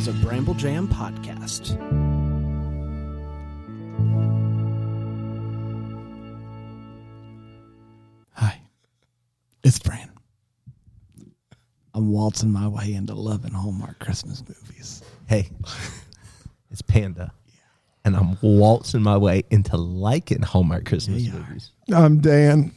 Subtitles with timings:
[0.00, 1.76] is a Bramble Jam podcast.
[8.32, 8.62] Hi,
[9.62, 10.10] it's Fran.
[11.92, 15.02] I'm waltzing my way into loving Hallmark Christmas movies.
[15.28, 15.50] Hey,
[16.70, 17.34] it's Panda.
[18.02, 21.40] And I'm waltzing my way into liking Hallmark Christmas you are.
[21.40, 21.72] movies.
[21.92, 22.72] I'm Dan.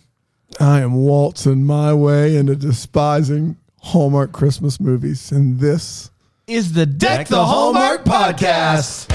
[0.59, 6.09] I am waltzing my way into despising Hallmark Christmas movies, and this
[6.45, 9.07] Is the Deck, the Hallmark Podcast.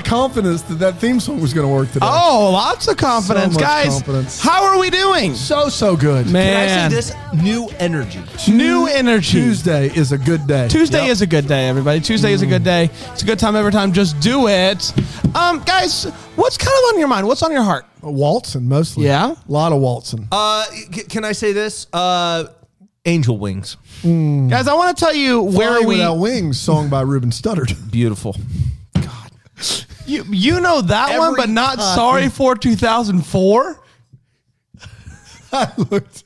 [0.00, 2.06] Of confidence that that theme song was going to work today.
[2.08, 3.88] Oh, lots of confidence, So much guys.
[4.02, 4.40] confidence.
[4.40, 5.34] How are we doing?
[5.34, 6.26] so so good.
[6.28, 7.42] Man, Can I say this?
[7.42, 8.20] New energy.
[8.48, 9.40] new energy.
[9.40, 10.68] Tuesday is a good day.
[10.68, 11.10] Tuesday Yep.
[11.10, 12.00] is a good day, everybody.
[12.00, 12.90] Tuesday is a good day.
[13.12, 13.92] It's a good time every time.
[13.92, 14.92] Just do it.
[15.34, 16.04] Um, guys,
[16.36, 17.26] what's kind of on your mind?
[17.26, 17.86] What's on your heart?
[18.02, 19.04] waltzing mostly.
[19.04, 19.32] Yeah?
[19.32, 20.26] a lot of waltzing.
[20.32, 21.86] Uh, c- can I say this?
[21.92, 22.44] Uh,
[23.04, 23.76] angel wings.
[24.02, 27.90] Guys, I want to tell you where Flying we Without Wings, song by Ruben Studdard.
[27.90, 28.34] Beautiful.
[30.10, 31.96] You, you know that one, but not time.
[31.96, 33.82] sorry for 2004.
[35.52, 36.24] I looked.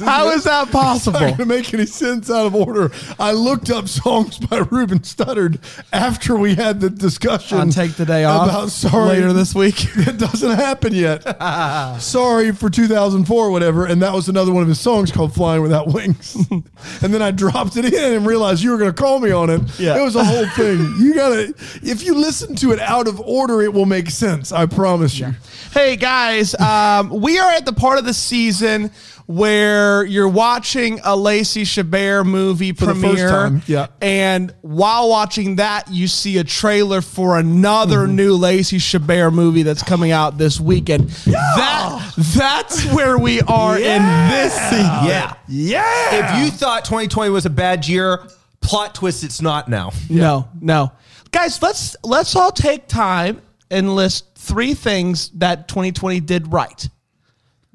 [0.00, 1.20] How is that possible?
[1.20, 2.90] Not gonna make any sense out of order.
[3.18, 5.58] I looked up songs by Ruben Studdard
[5.92, 7.58] after we had the discussion.
[7.58, 9.86] On Take the Day Off about sorry later this week.
[10.10, 11.22] It doesn't happen yet.
[12.00, 15.62] sorry for 2004, or whatever, and that was another one of his songs called "Flying
[15.62, 19.20] Without Wings." and then I dropped it in and realized you were going to call
[19.20, 19.60] me on it.
[19.78, 20.00] Yeah.
[20.00, 20.78] it was a whole thing.
[20.98, 24.52] You gotta, if you listen to it out of order, it will make sense.
[24.52, 25.34] I promise you.
[25.72, 28.90] Hey guys, um, we are at the part of the season
[29.30, 33.86] where you're watching a Lacey Chabert movie the first premiere, time, yeah.
[34.00, 38.16] and while watching that, you see a trailer for another Mm-hmm.
[38.16, 41.10] new Lacey Chabert movie that's coming out this weekend.
[41.10, 45.04] That that's where we are in this season.
[45.06, 45.34] Yeah.
[45.48, 46.38] Yeah.
[46.38, 48.26] If you thought 2020 was a bad year,
[48.60, 49.92] plot twist, it's not now.
[50.08, 50.90] No, no,
[51.30, 53.40] guys, let's let's all take time
[53.70, 56.88] and list three things that 2020 did right.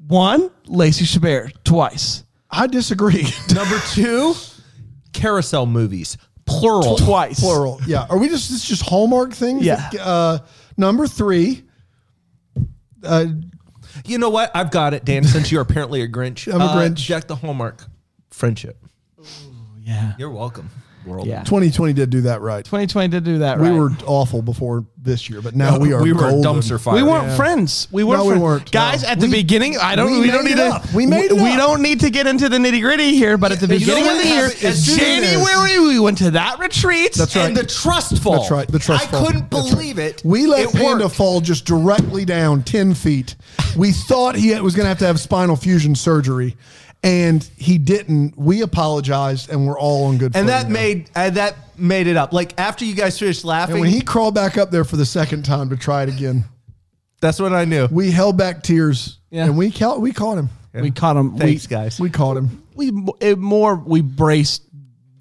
[0.06, 2.24] One, Lacey Chabert twice.
[2.50, 3.26] I disagree.
[3.54, 4.34] Number two,
[5.12, 6.16] carousel movies.
[6.46, 6.96] Plural.
[6.96, 7.40] Twice.
[7.40, 7.80] Plural.
[7.86, 8.06] Yeah.
[8.08, 9.64] Are we just this just Hallmark things?
[9.64, 9.90] Yeah.
[10.00, 10.38] Uh,
[10.76, 11.64] number three.
[13.02, 13.26] Uh,
[14.04, 14.52] You know what?
[14.54, 16.46] I've got it, Dan, since you're apparently a Grinch.
[16.54, 16.96] I'm a Uh, Grinch.
[16.96, 17.84] Jack the Hallmark.
[18.30, 18.80] Friendship.
[19.20, 19.24] Oh,
[19.82, 20.12] yeah.
[20.18, 20.70] You're welcome,
[21.06, 21.26] world.
[21.26, 21.44] Yeah.
[21.44, 22.64] 2020 did do that right.
[22.64, 23.72] 2020 did do that We right.
[23.74, 26.02] We were awful before this year, but now we are.
[26.02, 26.42] We were golden.
[26.60, 26.94] dumpster fire.
[26.96, 27.36] we weren't Yeah.
[27.36, 27.88] friends.
[27.92, 28.18] We weren't.
[28.20, 28.42] No, we friends.
[28.42, 28.72] weren't.
[28.72, 29.08] Guys, No.
[29.08, 30.10] at the We- beginning, I don't.
[30.12, 30.82] we We, don't need to.
[30.94, 31.56] We made it We up.
[31.58, 34.08] don't need to get into the nitty gritty here, but at the you know beginning
[34.10, 34.64] of the year, happened?
[34.64, 37.14] As January, we went to that retreat.
[37.14, 37.46] That's right.
[37.46, 38.38] And the trust fall.
[38.40, 39.26] That's right, the trust I fall.
[39.26, 40.22] couldn't That's believe it.
[40.24, 41.16] We let It Panda worked.
[41.16, 43.36] fall just directly down 10 feet.
[43.76, 46.56] We thought he was going to have to have spinal fusion surgery,
[47.06, 48.36] and he didn't.
[48.36, 50.72] We apologized, and we're all on good And that now.
[50.72, 52.32] made uh, that made it up.
[52.32, 55.06] Like after you guys finished laughing, And when he crawled back up there for the
[55.06, 56.44] second time to try it again,
[57.20, 57.86] that's what I knew.
[57.90, 59.44] we held back tears, Yeah.
[59.44, 60.48] and we caught, we caught him.
[60.74, 61.36] we caught him.
[61.38, 62.00] Thanks, we, guys.
[62.00, 62.62] We caught him.
[62.74, 64.62] We it more we braced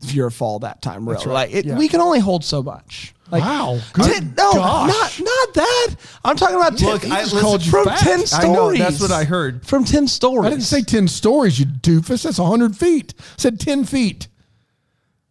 [0.08, 1.08] your fall that time.
[1.08, 1.34] Really, right.
[1.34, 1.78] like it, Yeah.
[1.78, 3.14] we can only hold so much.
[3.32, 3.80] Like, Wow.
[3.96, 5.20] Ten- no, gosh.
[5.20, 5.96] not not that.
[6.24, 8.00] I'm talking about ten, Look, I just called you from fat.
[8.00, 8.54] ten I stories.
[8.80, 9.66] know that's what I heard.
[9.66, 10.46] from ten stories.
[10.46, 12.24] I didn't say 10 stories, you doofus.
[12.24, 13.14] That's 100 feet.
[13.18, 14.28] I said 10 feet.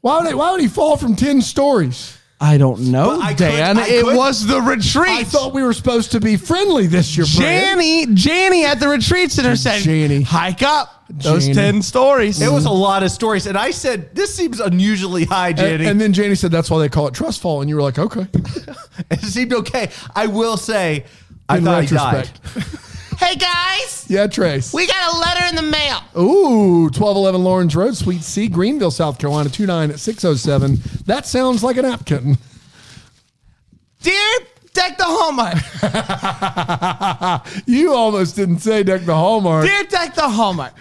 [0.00, 2.18] Why would, I, why would he fall from 10 stories?
[2.46, 3.78] I don't know, I could- Dan.
[3.78, 5.08] I it could- was the retreat.
[5.10, 7.78] I thought we were supposed to be friendly this year, Fran.
[7.78, 10.22] Janny, Janny at the retreat center said, Janny.
[10.22, 11.54] hike up those Janny.
[11.54, 12.42] 10 stories.
[12.42, 15.86] It was a lot of stories, and I said this seems unusually high, And, Jenny.
[15.86, 17.98] and then Janie said that's why they call it trust fall, and you were like,
[17.98, 18.26] okay.
[19.10, 19.90] it seemed okay.
[20.14, 21.06] I will say,
[21.48, 22.40] I In thought retrospect.
[22.54, 22.68] he died.
[23.18, 24.72] hey, guys, Yeah, Trace.
[24.72, 26.00] we got a letter in the mail.
[26.16, 30.78] Ooh, 1211 Lawrence Road, Suite C, Greenville, South Carolina, 29607.
[31.06, 32.36] That sounds like a napkin.
[34.02, 34.38] Dear
[34.74, 35.56] Deck the Hallmark,
[37.66, 39.64] You almost didn't say Deck the Hallmark.
[39.66, 40.74] Dear Deck the Hallmark,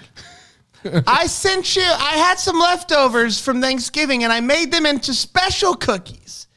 [1.08, 5.76] I sent you, I had some leftovers from Thanksgiving and I made them into special
[5.76, 6.48] cookies.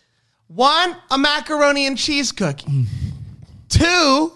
[0.48, 2.66] One, a macaroni and cheese cookie.
[2.66, 2.86] Mm.
[3.68, 4.32] Two,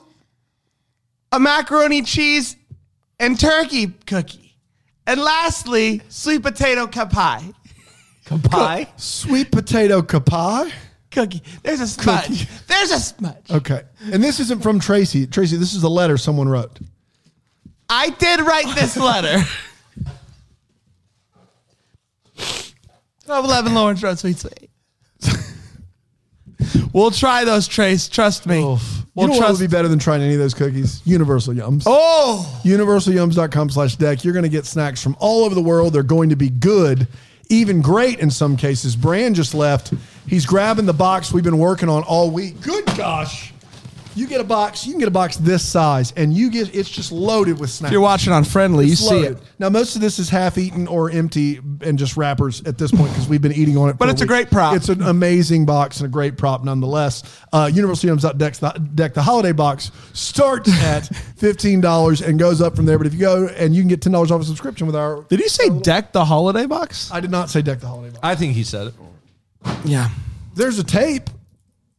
[1.33, 2.57] a macaroni, cheese,
[3.19, 4.57] and turkey cookie.
[5.07, 7.53] And lastly, sweet potato pie.
[8.39, 8.87] Pie.
[8.97, 10.71] Sweet potato kapai.
[11.11, 11.43] Cookie.
[11.65, 12.27] There's a smudge.
[12.27, 12.49] Cookie.
[12.69, 13.51] There's a smudge.
[13.51, 13.83] Okay.
[14.13, 15.27] And this isn't from Tracy.
[15.27, 16.79] Tracy, this is a letter someone wrote.
[17.89, 19.43] I did write this letter.
[23.27, 24.71] 1211 Lawrence Road, Sweet Sweet.
[26.93, 28.09] We'll try those, Trace.
[28.09, 28.61] Trust me.
[28.61, 28.79] you
[29.21, 31.03] We'll know what would be better than trying any of those cookies?
[31.05, 31.85] Universal Yums.
[31.87, 34.25] oh, universalyums.com slash deck.
[34.25, 35.93] You're going to get snacks from all over the world.
[35.93, 37.07] They're going to be good,
[37.49, 38.97] even great in some cases.
[38.97, 39.93] Brand just left.
[40.27, 42.61] He's grabbing the box we've been working on all week.
[42.61, 43.53] Good gosh.
[44.17, 46.91] You get a box, you can get a box this size, and you get it's
[46.91, 47.91] just loaded with snacks.
[47.91, 49.33] if you're watching on Friendly, you It's see loaded.
[49.39, 49.43] it.
[49.59, 53.11] Now, most of this is half eaten or empty and just wrappers at this point
[53.13, 53.99] because we've been eating on it.
[53.99, 54.29] But for it's a week.
[54.29, 54.75] great prop.
[54.75, 57.23] It's an amazing box and a great prop nonetheless.
[57.53, 62.99] Uh, UniversalYums.deck, the, deck, the holiday box starts at $15 and goes up from there.
[62.99, 65.23] But if you go and you can get $10 off a subscription with our.
[65.29, 67.11] Did you say deck the holiday box?
[67.13, 68.21] I did not say deck the holiday box.
[68.23, 68.95] I think he said it.
[69.85, 70.09] Yeah.
[70.55, 71.31] There's a tape.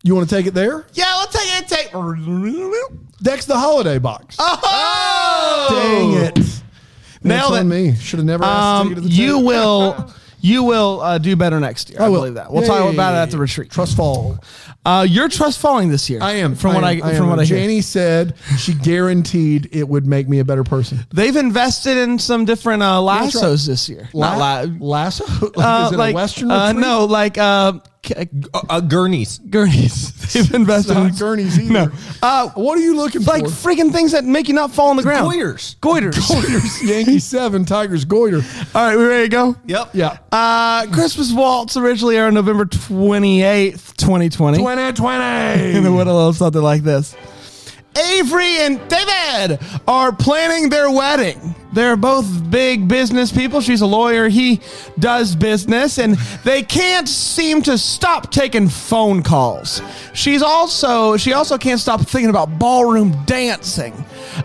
[0.03, 0.85] You want to take it there?
[0.93, 1.67] Yeah, let's take it.
[1.67, 1.91] Take.
[3.21, 4.35] Deck's the holiday box.
[4.39, 6.37] Oh, Dang it.
[7.23, 7.95] Nailed That's on me.
[7.95, 10.13] Should have never asked to take Um, it to the you will.
[10.43, 12.01] You will uh, do better next year.
[12.01, 12.21] I, will.
[12.21, 12.51] believe that.
[12.51, 12.67] We'll Yay.
[12.67, 13.69] talk about it at the retreat.
[13.69, 14.39] Trust fall.
[14.83, 16.19] Uh, you're trust falling this year.
[16.19, 16.55] I am.
[16.55, 17.29] From what I, am, from am.
[17.29, 17.57] what I hear.
[17.59, 20.97] Janie said she guaranteed it would make me a better person.
[21.13, 24.09] They've invested in some different uh, lassos this year.
[24.13, 25.25] La- Not la- lasso?
[25.55, 26.81] Like, uh, is it like a Western uh, retreat?
[26.87, 27.37] no, like
[28.15, 28.25] uh,
[28.69, 29.39] Uh, Gurneys.
[29.49, 30.11] gurneys.
[30.33, 31.71] They've invested Not in gurneys either.
[31.71, 31.91] No.
[32.23, 33.47] Uh, What are you looking like for?
[33.47, 35.31] Like freaking things that make you not fall on the ground.
[35.31, 35.75] Goiters.
[35.79, 36.13] Goiters.
[36.29, 38.37] Goiters, Yankee seven, Tigers goiter.
[38.73, 39.55] All right, we ready to go?
[39.65, 39.89] Yep.
[39.93, 40.17] Yeah.
[40.31, 44.57] Uh, Christmas Waltz originally aired on November 28th, 2020.
[44.57, 45.23] 2020.
[45.23, 47.15] And it would have loved something like this.
[47.97, 51.55] Avery and David are planning their wedding.
[51.73, 53.61] They're both big business people.
[53.61, 54.27] She's a lawyer.
[54.27, 54.59] He
[54.99, 59.81] does business, and they can't seem to stop taking phone calls.
[60.13, 63.93] She's also she also can't stop thinking about ballroom dancing,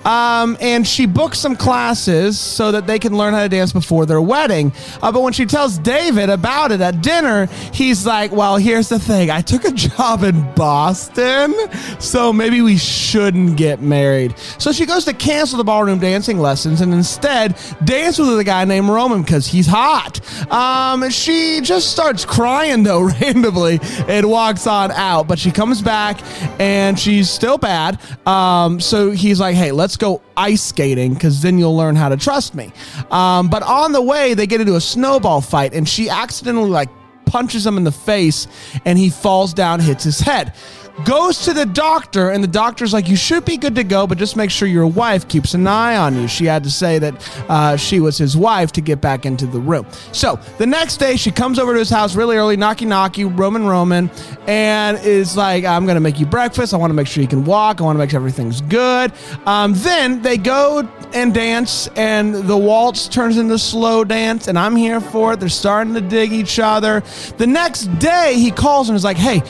[0.04, 4.06] um, and she books some classes so that they can learn how to dance before
[4.06, 4.72] their wedding.
[5.02, 8.98] Uh, but when she tells David about it at dinner, he's like, "Well, here's the
[8.98, 9.30] thing.
[9.30, 11.54] I took a job in Boston,
[11.98, 16.80] so maybe we shouldn't get married." So she goes to cancel the ballroom dancing lessons
[16.80, 20.20] and instead dance with a guy named Roman because he's hot.
[20.52, 23.78] Um, she just starts crying though randomly
[24.08, 26.20] and walks on out, but she comes back
[26.60, 27.98] and she's still bad.
[28.26, 32.16] Um, so he's like, "Hey, let's go ice skating because then you'll learn how to
[32.16, 32.72] trust me."
[33.10, 36.88] Um, but on the way, they get into a snowball fight, and she accidentally like
[37.26, 38.46] punches him in the face,
[38.84, 40.54] and he falls down, hits his head.
[41.04, 44.16] Goes to the doctor, and the doctor's like, You should be good to go, but
[44.16, 46.26] just make sure your wife keeps an eye on you.
[46.26, 49.60] She had to say that uh, she was his wife to get back into the
[49.60, 49.86] room.
[50.12, 53.66] So the next day, she comes over to his house really early, knocky knocky, Roman
[53.66, 54.10] Roman,
[54.46, 56.72] and is like, I'm going to make you breakfast.
[56.72, 57.80] I want to make sure you can walk.
[57.80, 59.12] I want to make sure everything's good.
[59.44, 64.74] Um, then they go and dance, and the waltz turns into slow dance, and I'm
[64.74, 65.40] here for it.
[65.40, 67.02] They're starting to dig each other.
[67.36, 69.42] The next day, he calls and is like, Hey,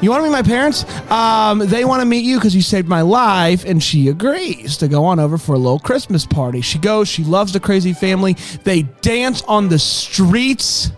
[0.00, 0.84] you want to meet my parents?
[1.10, 3.64] Um, they want to meet you because you saved my life.
[3.64, 6.60] And she agrees to go on over for a little Christmas party.
[6.60, 8.34] She goes, she loves the crazy family.
[8.64, 10.90] They dance on the streets.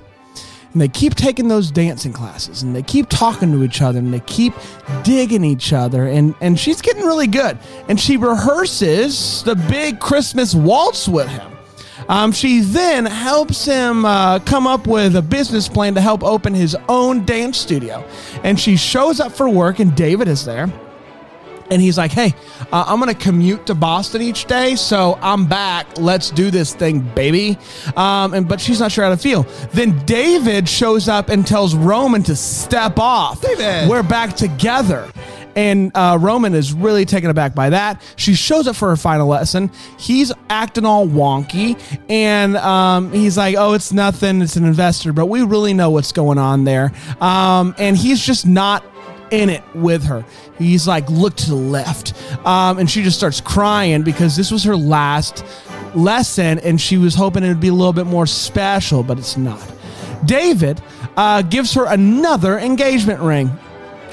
[0.73, 4.12] And they keep taking those dancing classes and they keep talking to each other and
[4.12, 4.52] they keep
[5.05, 6.08] digging each other.
[6.08, 7.58] And, and she's getting really good.
[7.88, 11.54] And she rehearses the big Christmas waltz with him.
[12.09, 16.55] Um, she then helps him uh, come up with a business plan to help open
[16.55, 18.05] his own dance studio.
[18.43, 20.73] And she shows up for work, and David is there.
[21.71, 22.35] And he's like, hey,
[22.73, 25.87] uh, I'm going to commute to Boston each day, so I'm back.
[25.99, 27.59] Let's do this thing, baby.
[27.97, 29.45] Um, and But she's not sure how to feel.
[29.73, 33.40] Then David shows up and tells Roman to step off.
[33.40, 33.88] David.
[33.88, 35.11] We're back together.
[35.56, 38.02] And uh, Roman is really taken aback by that.
[38.16, 39.70] She shows up for her final lesson.
[39.99, 41.80] He's acting all wonky.
[42.08, 44.42] And um, he's like, oh, it's nothing.
[44.42, 45.12] It's an investor.
[45.12, 46.92] But we really know what's going on there.
[47.20, 48.84] Um, and he's just not
[49.30, 50.25] in it with her.
[50.58, 52.14] He's like, look to the left.
[52.46, 55.44] Um, and she just starts crying because this was her last
[55.94, 59.37] lesson and she was hoping it would be a little bit more special, but it's
[59.37, 59.73] not.
[60.25, 60.82] David
[61.16, 63.50] uh, gives her another engagement ring.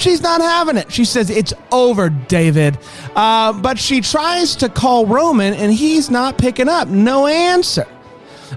[0.02, 0.92] She's not having it.
[0.92, 2.78] She says, It's over, David.
[3.16, 6.88] Uh, but she tries to call Roman and he's not picking up.
[6.88, 7.88] No answer.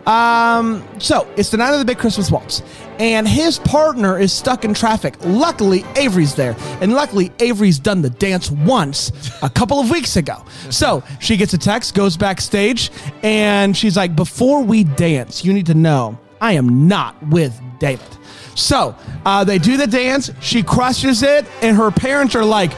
[0.06, 2.62] Um, so it's the night of the big Christmas waltz,
[2.98, 5.14] and his partner is stuck in traffic.
[5.24, 10.44] Luckily, Avery's there, and luckily, Avery's done the dance once a couple of weeks ago.
[10.70, 12.90] So she gets a text, goes backstage,
[13.22, 18.13] and she's like, Before we dance, you need to know I am not with David.
[18.54, 22.72] So uh, they do the dance, she crushes it, and her parents are like,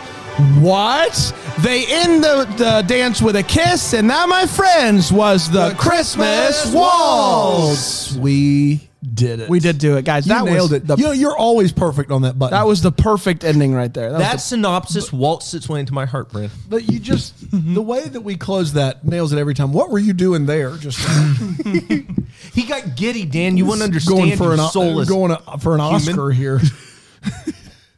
[0.58, 1.34] what?
[1.60, 6.72] They end the, the dance with a kiss, and that, my friends, was the, Christmas,
[6.74, 8.14] waltz.
[8.16, 9.48] We did it.
[9.48, 10.26] We did do it, guys.
[10.26, 10.86] You that nailed was it.
[10.86, 12.56] The, you know, you're always perfect on that button.
[12.56, 14.12] that was the perfect ending right there.
[14.12, 16.52] That, That was synopsis waltzed its way into my heart, Brand.
[16.68, 19.72] But you just the way that we close that nails it every time.
[19.72, 20.76] What were you doing there?
[20.76, 20.98] Just
[22.54, 23.56] He got giddy, Dan.
[23.56, 24.18] You wouldn't understand.
[24.18, 25.08] going for an soulless.
[25.08, 26.60] going a, for an Oscar here.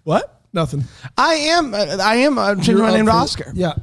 [0.04, 0.40] what?
[0.52, 0.80] Nothing.
[0.80, 1.75] the- I am.
[1.75, 3.52] I am uh, changing You're my up name to Oscar.
[3.54, 3.75] Yeah.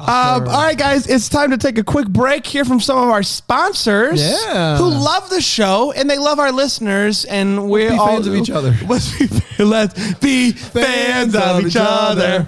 [0.00, 3.08] Um, all right, guys, it's time to take a quick break here from some of
[3.08, 4.76] our sponsors Yeah.
[4.76, 7.24] who love the show and they love our listeners.
[7.24, 8.74] And we're be all fans of each other.
[8.86, 12.46] Let's be, let's be fans of each other.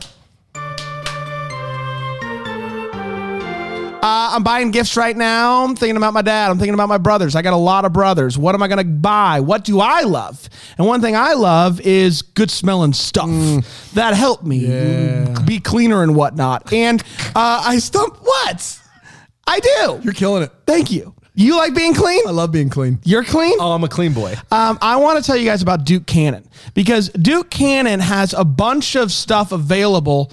[4.07, 5.65] Uh, I'm buying gifts right now.
[5.65, 6.49] I'm thinking about my dad.
[6.53, 7.35] I'm thinking about my brothers.
[7.35, 8.39] I got a lot of brothers.
[8.39, 9.41] What am I going to buy?
[9.41, 10.49] What do I love?
[10.79, 13.29] And one thing I love is good smelling stuff
[13.95, 15.35] that help me Yeah.
[15.45, 16.73] be cleaner and whatnot.
[16.73, 17.03] And
[17.35, 18.19] uh, I stump.
[18.23, 18.81] What?
[19.45, 20.01] I do.
[20.05, 20.53] You're killing it.
[20.69, 21.13] Thank you.
[21.35, 22.29] You like being clean?
[22.29, 23.01] I love being clean.
[23.03, 23.57] You're clean?
[23.59, 24.35] Oh, I'm a clean boy.
[24.53, 28.45] Um, I want to tell you guys about Duke Cannon because Duke Cannon has a
[28.45, 30.33] bunch of stuff available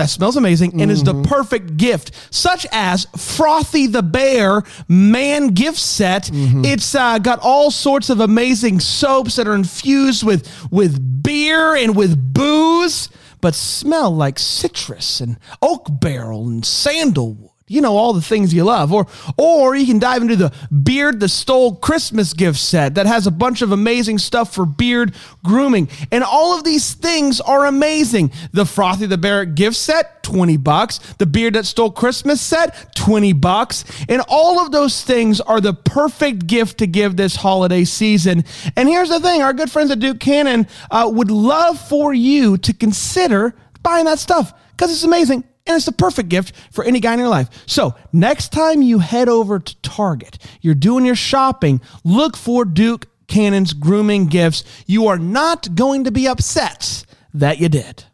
[0.00, 5.78] that smells amazing and is the perfect gift, such as Frothy the Bear Man gift
[5.78, 6.30] set.
[6.32, 11.94] It's uh, got all sorts of amazing soaps that are infused with with beer and
[11.94, 13.10] with booze,
[13.42, 18.64] but smell like citrus and oak barrel and sandalwood you know all the things you
[18.64, 18.92] love.
[18.92, 19.06] Or
[19.38, 23.30] or you can dive into the beard the stole christmas gift set that has a
[23.30, 25.88] bunch of amazing stuff for beard grooming.
[26.10, 28.32] And all of these things are amazing.
[28.52, 30.98] The frothy the bear gift set 20 bucks.
[31.18, 33.84] The beard that stole christmas set 20 bucks.
[34.08, 38.44] And all of those things are the perfect gift to give this holiday season.
[38.76, 42.58] And here's the thing our good friends at duke cannon uh, would love for you
[42.58, 47.00] to consider buying that stuff because it's amazing and it's the perfect gift for any
[47.00, 47.48] guy in your life.
[47.66, 53.06] So, next time you head over to Target, you're doing your shopping, look for Duke
[53.28, 54.64] Cannon's grooming gifts.
[54.86, 58.04] You are not going to be upset that you did.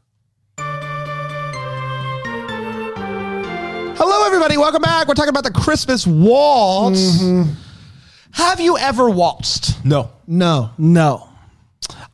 [3.98, 4.58] Hello, everybody.
[4.58, 5.08] Welcome back.
[5.08, 7.22] We're talking about the Christmas waltz.
[7.22, 7.52] Mm-hmm.
[8.32, 9.82] Have you ever waltzed?
[9.82, 10.10] No.
[10.26, 10.70] No.
[10.76, 11.30] No.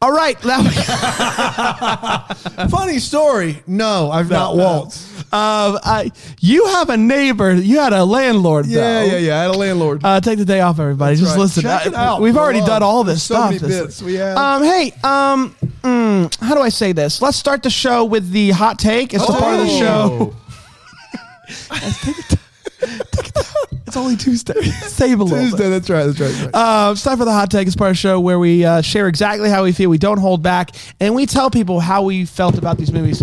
[0.02, 0.36] All right.
[2.70, 3.62] Funny story.
[3.68, 5.06] No, I've not waltzed.
[5.32, 7.54] um, I, you have a neighbor.
[7.54, 9.04] You had a landlord, Yeah, though.
[9.06, 9.38] yeah, yeah.
[9.38, 10.00] I had a landlord.
[10.04, 11.14] Uh, take the day off, everybody.
[11.14, 11.40] Just right.
[11.42, 11.62] listen.
[11.62, 12.20] Check Uh, it out.
[12.20, 13.52] We've already Go done all this So stuff.
[13.52, 14.36] many bits we have.
[14.36, 17.22] Um, hey, um, mm, how do I say this?
[17.22, 19.14] Let's start the show with the hot take.
[19.14, 20.34] It's the part of the show.
[23.92, 24.62] It's only Tuesday.
[24.88, 25.50] Save a little bit.
[25.50, 25.68] Tuesday.
[25.68, 26.06] That's right.
[26.06, 26.32] That's right.
[26.32, 26.88] That's right.
[26.88, 27.66] Uh, it's time for the hot take.
[27.66, 29.90] It's part of the show where we uh, share exactly how we feel.
[29.90, 33.22] We don't hold back, and we tell people how we felt about these movies.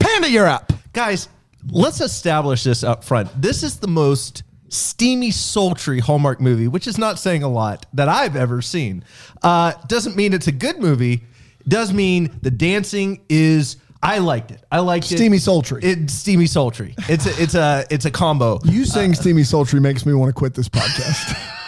[0.00, 0.72] Panda, you're up.
[0.92, 1.28] Guys,
[1.70, 3.30] let's establish this up front.
[3.40, 8.08] This is the most steamy, sultry Hallmark movie, which is not saying a lot that
[8.08, 9.04] I've ever seen.
[9.44, 11.22] Uh, doesn't mean it's a good movie.
[11.68, 13.76] Does mean the dancing is.
[14.04, 14.62] I liked it.
[14.70, 15.16] I liked it.
[15.16, 15.80] Steamy, sultry.
[15.82, 16.94] It's steamy, sultry.
[17.08, 18.60] It's a, it's a it's a combo.
[18.64, 21.40] you saying steamy sultry makes me want to quit this podcast.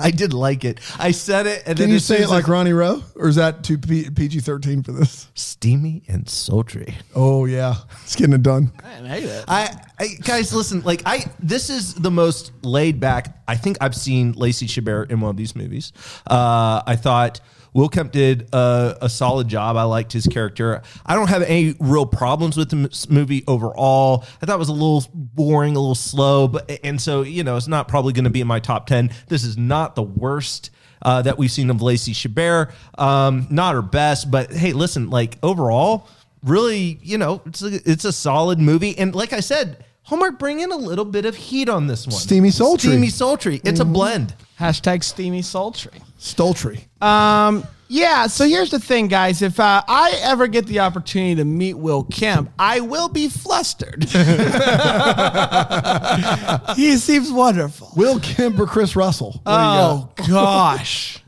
[0.00, 0.80] I did like it.
[0.98, 3.02] I said it, and Can then you as say soon it as like Ronnie Rowe,
[3.14, 5.28] or is that too P- PG thirteen for this?
[5.34, 6.96] steamy and sultry.
[7.14, 8.72] Oh yeah, it's getting it done.
[8.82, 9.44] I, hate that.
[9.48, 14.32] I guys listen like I this is the most laid back I think I've seen
[14.32, 15.92] Lacey Chabert in one of these movies.
[16.26, 17.40] Uh, I thought
[17.74, 19.76] Will Kemp did a, a solid job.
[19.76, 20.80] I liked his character.
[21.04, 24.24] I don't have any real problems with the movie overall.
[24.40, 27.56] I thought it was a little boring, a little slow, but and so you know
[27.56, 29.10] it's not probably going to be in my top ten.
[29.28, 30.70] This is not the worst.
[31.02, 35.36] Uh, that we've seen of Lacey Chabert, um, not her best, but hey, listen, like
[35.42, 36.08] overall,
[36.42, 38.96] really, you know, it's a, it's a solid movie.
[38.96, 42.16] And like I said, Hallmark bring in a little bit of heat on this one.
[42.16, 42.90] Steamy sultry.
[42.90, 43.60] Steamy sultry.
[43.64, 44.34] It's a blend.
[44.60, 45.92] Hashtag steamy sultry.
[46.18, 46.84] Stoltry.
[47.02, 49.40] Um, yeah, so here's the thing, guys.
[49.40, 54.04] If uh, I ever get the opportunity to meet Will Kemp, I will be flustered.
[56.76, 57.90] he seems wonderful.
[57.96, 59.40] Will Kemp or Chris Russell?
[59.44, 61.22] What do you Oh gosh,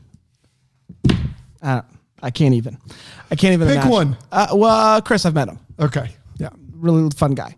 [1.61, 1.85] I, don't-
[2.21, 2.77] I can't even.
[3.31, 3.67] I can't even.
[3.67, 3.91] Pick imagine.
[3.91, 4.17] one.
[4.31, 5.59] Uh, well, uh, Chris, I've met him.
[5.79, 6.09] Okay.
[6.37, 7.55] Yeah, really fun guy.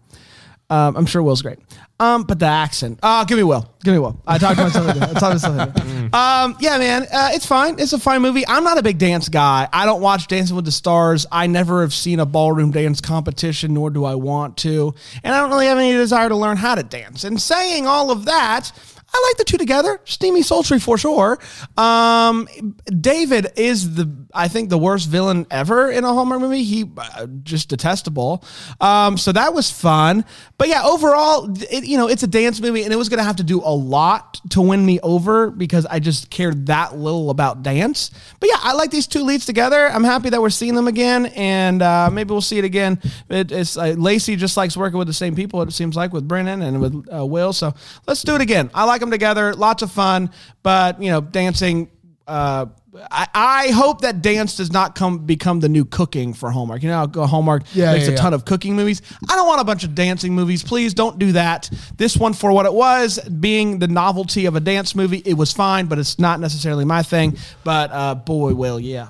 [0.69, 1.57] Um, I'm sure Will's great.
[1.99, 2.99] Um, but the accent.
[3.03, 3.69] Oh, give me Will.
[3.83, 4.21] Give me Will.
[4.25, 4.87] I talked to myself.
[4.87, 6.13] I talked to myself.
[6.13, 7.03] um, yeah, man.
[7.11, 7.77] Uh, it's fine.
[7.79, 8.47] It's a fine movie.
[8.47, 9.67] I'm not a big dance guy.
[9.73, 11.25] I don't watch Dancing with the Stars.
[11.31, 14.93] I never have seen a ballroom dance competition, nor do I want to.
[15.23, 17.23] And I don't really have any desire to learn how to dance.
[17.25, 18.71] And saying all of that,
[19.13, 19.99] I like the two together.
[20.05, 21.39] Steamy, sultry for sure.
[21.77, 22.47] Um,
[22.85, 26.63] David is the I think the worst villain ever in a Hallmark movie.
[26.63, 28.43] He uh, just detestable.
[28.79, 30.23] Um, so that was fun.
[30.57, 33.23] But yeah, overall, it, you know, it's a dance movie, and it was going to
[33.23, 37.31] have to do a lot to win me over because I just cared that little
[37.31, 38.11] about dance.
[38.39, 39.89] But yeah, I like these two leads together.
[39.89, 42.99] I'm happy that we're seeing them again, and uh, maybe we'll see it again.
[43.29, 45.61] It, it's uh, Lacey just likes working with the same people.
[45.63, 47.53] It seems like with Brennan and with uh, Will.
[47.53, 47.73] So
[48.07, 48.69] let's do it again.
[48.73, 49.53] I like them together.
[49.53, 50.31] Lots of fun,
[50.63, 51.89] but you know, dancing.
[52.27, 52.67] Uh,
[53.11, 56.81] I, I hope that dance does not come become the new cooking for Hallmark.
[56.83, 58.21] You know, how Hallmark Yeah, makes yeah, a yeah.
[58.21, 59.01] ton of cooking movies.
[59.29, 60.63] I don't want a bunch of dancing movies.
[60.63, 61.69] Please don't do that.
[61.97, 65.53] This one, for what it was, being the novelty of a dance movie, it was
[65.53, 67.37] fine, but it's not necessarily my thing.
[67.63, 69.09] But uh, boy, Will, yeah.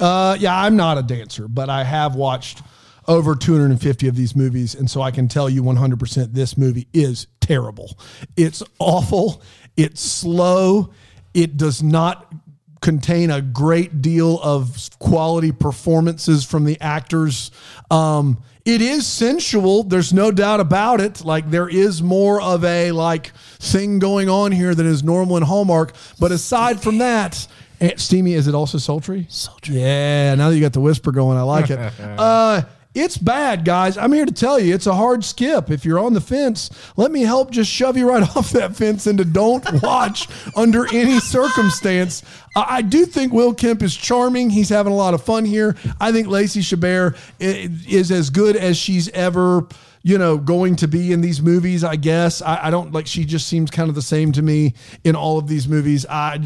[0.00, 2.62] Uh, yeah, I'm not a dancer, but I have watched
[3.06, 7.26] over 250 of these movies, and so I can tell you 100% this movie is
[7.40, 7.96] terrible.
[8.36, 9.42] It's awful.
[9.76, 10.92] It's slow.
[11.34, 12.32] It does not
[12.80, 17.50] contain a great deal of quality performances from the actors.
[17.90, 19.82] Um, it is sensual.
[19.82, 21.24] There's no doubt about it.
[21.24, 25.42] Like there is more of a like thing going on here than is normal in
[25.42, 25.94] Hallmark.
[26.20, 27.46] But aside from that,
[27.80, 29.26] and steamy, is it also sultry?
[29.28, 29.80] Sultry.
[29.80, 30.34] Yeah.
[30.36, 31.78] Now that you got the whisper going, I like it.
[32.00, 32.62] uh,
[32.94, 33.96] it's bad, guys.
[33.96, 35.70] I'm here to tell you, it's a hard skip.
[35.70, 39.06] If you're on the fence, let me help just shove you right off that fence
[39.06, 42.22] into don't watch under any circumstance.
[42.54, 44.50] I do think Will Kemp is charming.
[44.50, 45.74] He's having a lot of fun here.
[46.00, 49.66] I think Lacey Chabert is as good as she's ever
[50.02, 52.42] you know, going to be in these movies, I guess.
[52.42, 55.38] I, I don't like, she just seems kind of the same to me in all
[55.38, 56.04] of these movies.
[56.06, 56.38] I,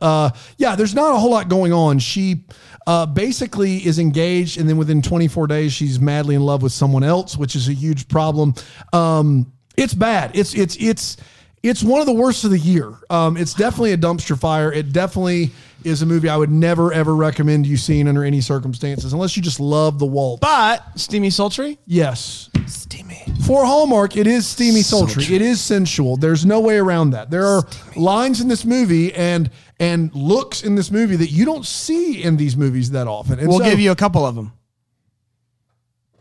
[0.00, 1.98] uh, yeah, there's not a whole lot going on.
[1.98, 2.44] She,
[2.86, 7.02] uh, basically is engaged and then within 24 days, she's madly in love with someone
[7.02, 8.54] else, which is a huge problem.
[8.92, 10.36] Um, it's bad.
[10.36, 11.16] It's, it's, it's,
[11.62, 12.94] it's one of the worst of the year.
[13.08, 14.70] Um, it's definitely a dumpster fire.
[14.70, 15.50] It definitely
[15.82, 19.42] is a movie I would never ever recommend you seeing under any circumstances, unless you
[19.42, 20.40] just love the waltz.
[20.40, 22.50] But Steamy Sultry, Yes.
[22.66, 23.22] Steamy.
[23.46, 25.24] For Hallmark, it is steamy sultry.
[25.24, 26.16] It is sensual.
[26.16, 27.30] There's no way around that.
[27.30, 27.64] There are
[27.96, 32.36] lines in this movie and and looks in this movie that you don't see in
[32.36, 33.38] these movies that often.
[33.38, 34.52] And we'll so- give you a couple of them.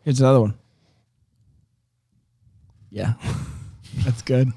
[0.03, 0.53] Here's another one.
[2.89, 3.13] Yeah,
[4.03, 4.51] that's good.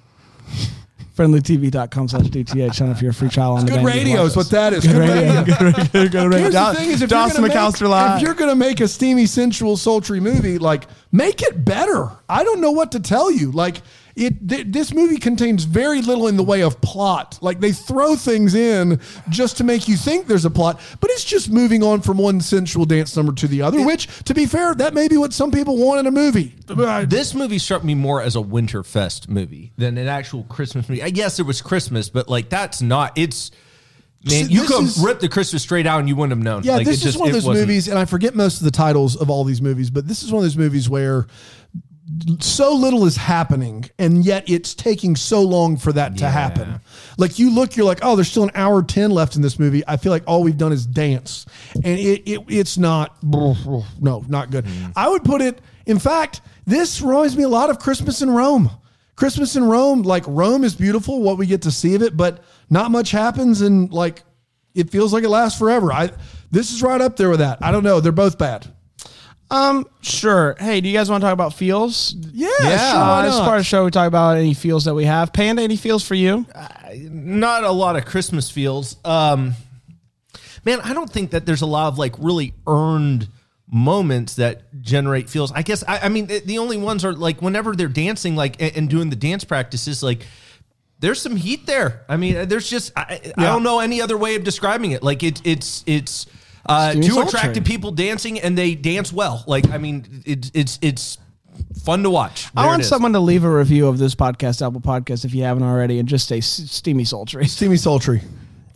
[1.16, 2.74] friendlytv.com slash DTH.
[2.74, 4.84] Sign up for your free trial on the Good radio is what that is.
[4.86, 5.14] Good Good radio.
[5.14, 5.44] radio.
[5.44, 6.08] Good radio.
[6.08, 6.38] Good radio.
[6.38, 8.16] Here's Don- the thing: is if Dawson you're, gonna make, live.
[8.16, 12.10] if you're going to make a steamy, sensual, sultry movie, like make it better.
[12.28, 13.50] I don't know what to tell you.
[13.50, 13.80] Like
[14.16, 17.38] it, th- this movie contains very little in the way of plot.
[17.42, 18.98] Like they throw things in
[19.28, 22.40] just to make you think there's a plot, but it's just moving on from one
[22.40, 23.84] sensual dance number to the other.
[23.84, 26.54] which, to be fair, that may be what some people want in a movie.
[26.66, 31.02] This movie struck me more as a Winterfest movie than an actual Christmas movie.
[31.02, 33.18] I guess it was Christmas, but like that's not.
[33.18, 33.50] It's
[34.24, 36.42] man, you this could is- have ripped the Christmas straight out and you wouldn't have
[36.42, 36.62] known.
[36.64, 38.64] Yeah, Like, this it is just- one of those movies, and I forget most of
[38.64, 41.26] the titles of all these movies, but this is one of those movies where
[42.40, 46.80] so little is happening, and yet it's taking so long for that to happen.
[47.18, 49.82] Like you look, you're like, oh, there's still an hour ten left in this movie.
[49.88, 53.16] I feel like all we've done is dance, and it, it it's not
[54.00, 54.66] no, not good.
[54.66, 54.92] Mm.
[54.94, 55.60] I would put it.
[55.86, 58.70] In fact, this reminds me a lot of Christmas in Rome.
[59.16, 62.44] Christmas in Rome, like Rome is beautiful, what we get to see of it, but
[62.70, 64.22] not much happens, and like
[64.74, 65.92] it feels like it lasts forever.
[65.92, 66.10] I
[66.52, 67.58] this is right up there with that.
[67.62, 67.98] I don't know.
[68.00, 68.72] They're both bad.
[69.50, 70.56] Um, sure.
[70.58, 72.14] Hey, do you guys want to talk about feels?
[72.32, 73.00] Yeah, Yeah, sure.
[73.00, 73.44] Why Uh, as not?
[73.44, 75.32] part of the show, we talk about any feels that we have.
[75.32, 76.46] Panda, any feels for you?
[77.10, 78.96] not a lot of Christmas feels.
[79.04, 79.54] Um,
[80.64, 83.28] man, I don't think that there's a lot of like really earned
[83.70, 85.52] moments that generate feels.
[85.52, 88.60] I guess I, I mean the- the only ones are like whenever they're dancing, like
[88.62, 90.26] and, and doing the dance practices, like.
[90.98, 92.06] There's some heat there.
[92.08, 95.02] I mean, there's just I, I don't know any other way of describing it.
[95.02, 96.24] Like it, it's it's
[96.68, 97.38] uh, two sultry.
[97.38, 99.44] attractive people dancing, and they dance well.
[99.46, 101.18] Like I mean, it's it's it's
[101.82, 102.48] fun to watch.
[102.56, 105.62] I want someone to leave a review of this podcast, Apple Podcast, if you haven't
[105.62, 107.46] already, and just say steamy sultry.
[107.46, 108.22] Steamy sultry.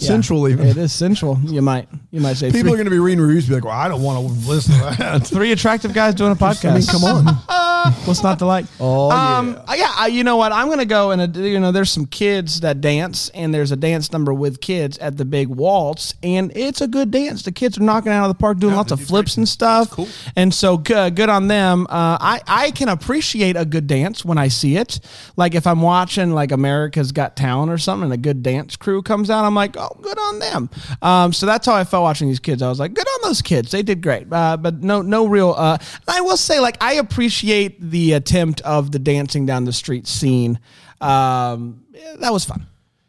[0.00, 0.66] Sensual even.
[0.66, 1.38] It is central.
[1.44, 3.64] You might you might say People three, are going to be reading reviews be like,
[3.64, 5.26] well, I don't want to listen to that.
[5.26, 6.70] three attractive guys doing a podcast.
[6.70, 7.94] I mean, come on.
[8.04, 8.66] What's not to like?
[8.78, 9.92] Oh, um, yeah.
[9.96, 10.52] I, you know what?
[10.52, 13.76] I'm gonna go and uh, you know, there's some kids that dance, and there's a
[13.76, 17.42] dance number with kids at the big waltz, and it's a good dance.
[17.42, 19.90] The kids are knocking out of the park, doing lots of flips and stuff.
[19.90, 20.08] Cool.
[20.36, 21.86] And so good, good on them.
[21.88, 25.00] Uh, I I can appreciate a good dance when I see it.
[25.36, 29.02] Like if I'm watching like America's Got Talent or something, and a good dance crew
[29.02, 30.70] comes out, I'm like, oh, good on them.
[31.02, 32.62] Um, so that's how I felt watching these kids.
[32.62, 33.70] I was like, good on those kids.
[33.70, 34.26] They did great.
[34.30, 35.54] Uh, but no, no real.
[35.56, 40.06] Uh, I will say, like, I appreciate the attempt of the dancing down the street
[40.06, 40.58] scene.
[41.00, 41.84] Um,
[42.18, 42.66] that was fun.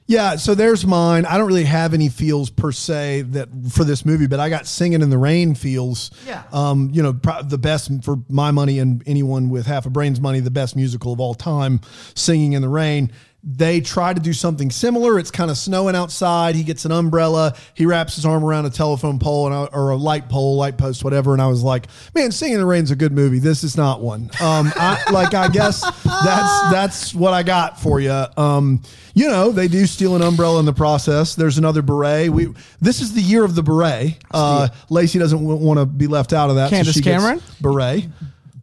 [0.07, 1.25] Yeah, so there's mine.
[1.25, 4.67] I don't really have any feels per se that for this movie, but I got
[4.67, 6.11] "Singing in the Rain" feels.
[6.27, 6.43] Yeah.
[6.51, 10.19] Um, you know, pro- the best for my money and anyone with half a brain's
[10.19, 11.79] money, the best musical of all time,
[12.13, 13.13] "Singing in the Rain."
[13.43, 15.17] They try to do something similar.
[15.17, 16.54] It's kind of snowing outside.
[16.54, 17.56] He gets an umbrella.
[17.73, 20.77] He wraps his arm around a telephone pole and I, or a light pole, light
[20.77, 21.34] post, whatever.
[21.34, 23.39] And I was like, "Man, Singing in the Rain's a good movie.
[23.39, 27.99] This is not one." Um, I, like I guess that's that's what I got for
[27.99, 28.25] you.
[28.38, 28.84] Um,
[29.15, 31.34] you know, they do steal an umbrella in the process.
[31.34, 32.30] There's another beret.
[32.30, 34.17] We this is the year of the beret.
[34.30, 36.69] Uh, Lacey doesn't w- want to be left out of that.
[36.69, 37.41] Candace she gets Cameron?
[37.60, 38.06] beret.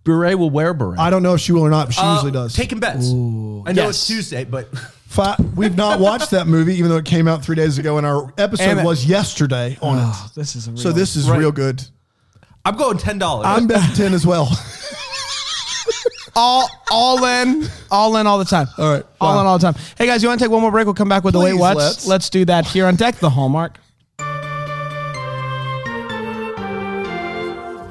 [0.09, 0.99] Beret will wear beret.
[0.99, 2.55] I don't know if she will or not, but she Uh, usually does.
[2.55, 3.09] Taking bets.
[3.09, 3.91] I know Yes.
[3.91, 4.69] it's Tuesday, but
[5.09, 8.07] Fi- we've not watched that movie, even though it came out three days ago, and
[8.07, 10.35] our episode And it- was yesterday on Oh, it.
[10.35, 11.39] this is a real So this is Right.
[11.39, 11.83] real good.
[12.65, 13.47] I'm going ten dollars.
[13.47, 14.51] I'm betting ten as well.
[16.37, 18.69] all all in, all in all the time.
[18.79, 19.05] All right.
[19.21, 19.41] all Wow.
[19.41, 19.83] in all the time.
[19.97, 20.85] Hey guys, you want to take one more break?
[20.87, 21.77] We'll come back with the wait Please, what.
[21.77, 22.07] let's.
[22.07, 23.19] Let's do that here on deck.
[23.19, 23.79] The Hallmark.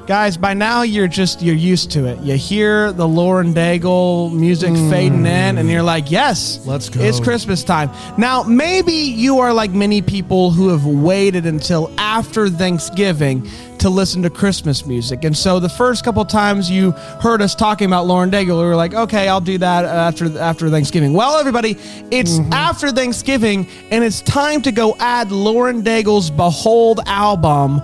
[0.08, 2.18] Guys, by now you're just you're used to it.
[2.20, 4.88] You hear the Lauren Daigle music mm.
[4.88, 7.02] fading in, and you're like, "Yes, Let's go.
[7.02, 12.48] It's Christmas time." Now, maybe you are like many people who have waited until after
[12.48, 13.46] Thanksgiving
[13.80, 17.86] to listen to Christmas music, and so the first couple times you heard us talking
[17.86, 21.72] about Lauren Daigle, we were like, "Okay, I'll do that after after Thanksgiving." Well, everybody,
[22.10, 22.50] it's mm-hmm.
[22.54, 27.82] after Thanksgiving, and it's time to go add Lauren Daigle's "Behold" album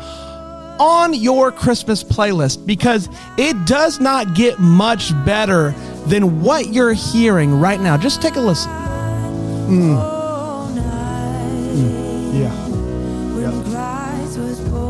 [0.81, 5.71] on your Christmas playlist because it does not get much better
[6.07, 7.97] than what you're hearing right now.
[7.97, 8.71] Just take a listen.
[12.35, 12.65] yeah.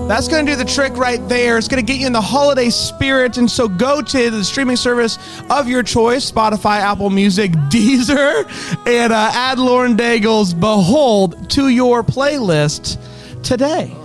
[0.08, 1.56] That's going to do the trick right there.
[1.56, 3.38] It's going to get you in the holiday spirit.
[3.38, 5.18] And so go to the streaming service
[5.48, 8.44] of your choice Spotify, Apple Music, Deezer,
[8.86, 12.98] and uh, add Lauren Daigle's Behold to your playlist
[13.42, 13.96] today.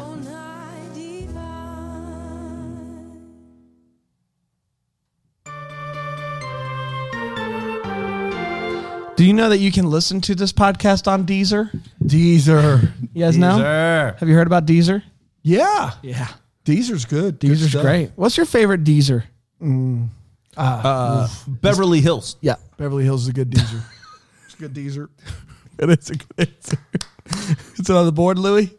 [9.19, 11.69] Do you know that you can listen to this podcast on Deezer?
[12.01, 12.89] Deezer.
[13.13, 13.57] You guys know?
[13.59, 14.17] Deezer.
[14.17, 15.03] Have you heard about Deezer?
[15.41, 15.91] Yeah.
[16.01, 16.29] Yeah.
[16.63, 17.37] Deezer's good.
[17.37, 17.81] Good Deezer's stuff.
[17.81, 18.11] great.
[18.15, 19.25] What's your favorite Deezer?
[19.61, 20.07] Mm.
[20.55, 22.37] Ah, uh, Beverly Hills.
[22.39, 22.55] Yeah.
[22.77, 23.81] Beverly Hills is a good Deezer.
[24.45, 25.09] it's a good Deezer.
[25.79, 26.77] It is a good answer.
[27.77, 28.71] It's on the board, Louie.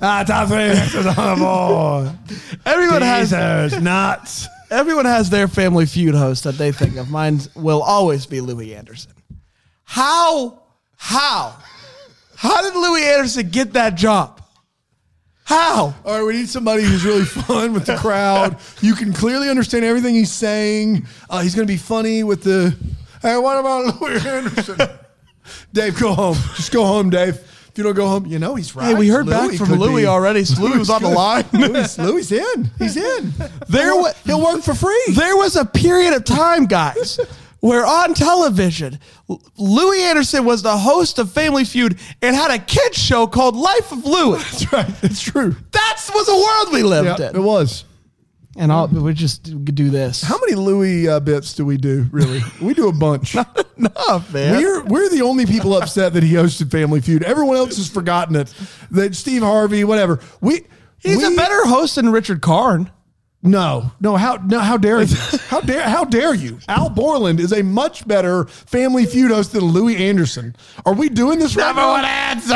[0.00, 2.58] ah, top three answers on the board.
[2.64, 4.48] Everyone has Deezer's nuts.
[4.70, 7.10] everyone has their Family Feud host that they think of.
[7.10, 9.12] Mine will always be Louie Anderson.
[9.90, 10.62] How?
[10.96, 11.56] How?
[12.36, 14.40] How did Louie Anderson get that job?
[15.42, 15.92] How?
[16.04, 18.56] All right, we need somebody who's really fun with the crowd.
[18.82, 21.08] You can clearly understand everything he's saying.
[21.28, 22.72] Uh, he's going to be funny with the.
[23.20, 24.78] Hey, what about Louie Anderson?
[25.72, 26.36] Dave, go home.
[26.54, 27.34] Just go home, Dave.
[27.34, 28.86] If you don't go home, you know he's right.
[28.86, 30.44] Hey, we heard Louie back from Louie be- already.
[30.44, 31.44] So Louie was on the line.
[31.52, 32.70] Louie, Louie in.
[32.78, 33.32] He's in.
[33.68, 33.92] There
[34.24, 35.02] he'll work for free.
[35.14, 37.18] There was a period of time, guys,
[37.60, 38.98] where on television,
[39.56, 43.92] Louie Anderson was the host of Family Feud and had a kids show called Life
[43.92, 44.38] of Louie.
[44.50, 44.90] That's right.
[45.02, 45.54] It's true.
[45.72, 47.36] That was a world we lived Yeah, in.
[47.36, 47.84] it was.
[48.56, 50.22] And all, we just do this.
[50.22, 52.06] How many Louie uh, bits do we do?
[52.10, 53.34] Really, we do a bunch.
[53.76, 54.56] enough, man?
[54.56, 57.22] We're we're the only people upset that he hosted Family Feud.
[57.22, 58.52] Everyone else has forgotten it.
[58.90, 60.18] That Steve Harvey, whatever.
[60.40, 60.66] We
[60.98, 62.90] He's we, a better host than Richard Karn.
[63.42, 65.16] No no how no how dare you
[65.48, 69.62] how dare how dare you Al Borland is a much better Family Feud host than
[69.64, 70.54] Louie Anderson.
[70.84, 71.92] Are we doing this right now?
[71.92, 72.54] One answer.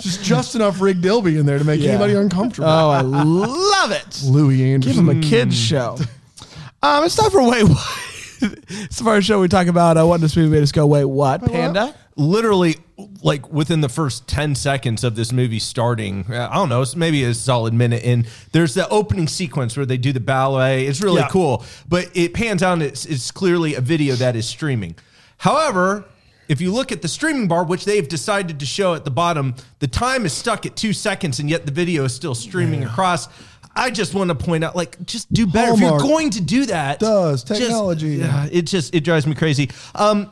[0.00, 1.90] Just just enough Rick Dilby in there to make Yeah.
[1.90, 2.68] anybody uncomfortable.
[2.68, 4.22] Oh, I love it.
[4.24, 5.04] Louie Anderson.
[5.04, 5.98] Give him a kids show.
[6.82, 7.98] Um, it's time for wait what.
[8.42, 9.96] it's the first show we talk about.
[9.98, 11.44] uh, what this movie made us go wait what?
[11.44, 11.94] Panda.
[12.14, 12.76] Literally,
[13.22, 16.94] like within the first 10 seconds of this movie starting, uh, I don't know, it's
[16.94, 20.86] maybe a solid minute in, there's the opening sequence where they do the ballet.
[20.86, 21.28] It's really Yeah.
[21.28, 24.94] cool, but it pans out it's, it's clearly a video that is streaming.
[25.38, 26.04] However,
[26.48, 29.54] if you look at the streaming bar, which they've decided to show at the bottom,
[29.78, 33.28] the time is stuck at two seconds, and yet the video is still streaming across.
[33.74, 35.72] I just want to point out, like, just do better.
[35.72, 38.16] If you're going to do that, does, just- technology.
[38.16, 39.70] yeah, it just it drives me crazy.
[39.94, 40.30] Um,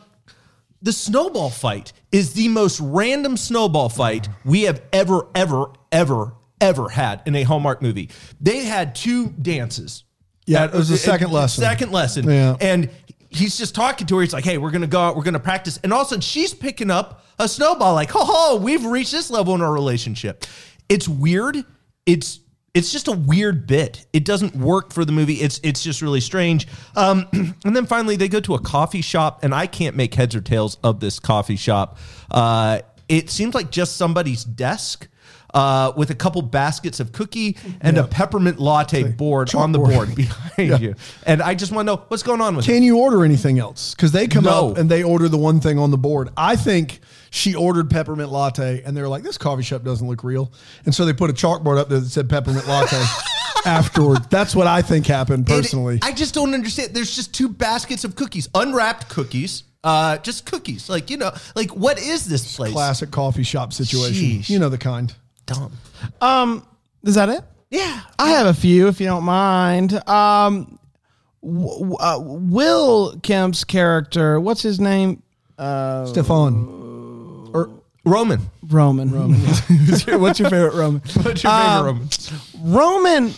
[0.83, 6.89] the snowball fight is the most random snowball fight we have ever, ever, ever, ever
[6.89, 8.11] had in a Hallmark movie.
[8.41, 10.05] They had two dances.
[10.47, 11.63] Yeah, it was the second lesson.
[11.63, 12.29] Second lesson.
[12.29, 12.57] Yeah.
[12.61, 12.91] And
[13.29, 14.23] he's just talking to her.
[14.23, 15.17] He's like, hey, we're going to go out.
[15.17, 15.79] We're going to practice.
[15.85, 19.31] And all of a sudden, she's picking up a snowball, like, oh, we've reached this
[19.31, 20.45] level in our relationship.
[20.89, 21.65] It's weird.
[22.05, 22.41] It's
[22.75, 24.07] it's just a weird bit.
[24.13, 25.35] It doesn't work for the movie.
[25.35, 26.67] It's it's just really strange.
[26.97, 27.27] Um,
[27.65, 30.41] and then finally, they go to a coffee shop, and I can't make heads or
[30.41, 31.99] tails of this coffee shop.
[32.31, 35.09] Uh, it seems like just somebody's desk.
[35.53, 40.15] Uh, with a couple baskets of cookie and a peppermint latte board on the chalkboard.
[40.15, 40.15] board
[40.57, 40.95] behind you,
[41.27, 42.73] and I just want to know what's going on with it.
[42.73, 43.93] Can you order anything else?
[43.97, 44.71] Because they come No.
[44.71, 46.29] up and they order the one thing on the board.
[46.37, 50.53] I think she ordered peppermint latte, and they're like, "This coffee shop doesn't look real,"
[50.85, 53.03] and so they put a chalkboard up there that said peppermint latte.
[53.67, 55.99] afterward, that's what I think happened It- personally.
[56.03, 56.95] I just don't understand.
[56.95, 60.89] There's just two baskets of cookies, unwrapped cookies, uh, just cookies.
[60.89, 62.73] Like you know, like what is this place?
[62.73, 64.41] Classic coffee shop situation.
[64.41, 64.49] Sheesh.
[64.51, 65.15] You know the kind.
[65.47, 65.73] Dumb.
[66.21, 66.67] Um,
[67.05, 67.43] is that it?
[67.71, 68.01] Yeah.
[68.19, 69.93] I have a few, if you don't mind.
[70.09, 70.79] Um,
[71.43, 75.23] w- w- uh, Will Kemp's character, what's his name?
[75.57, 76.80] Stefan.
[78.05, 78.41] Roman.
[78.69, 79.11] Roman.
[79.13, 79.39] Roman.
[79.41, 81.01] what's, your, what's your favorite Roman?
[81.23, 82.09] What's your favorite Um, Roman?
[82.63, 83.35] Roman,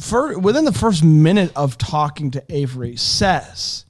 [0.00, 3.84] for, within the first minute of talking to Avery, says,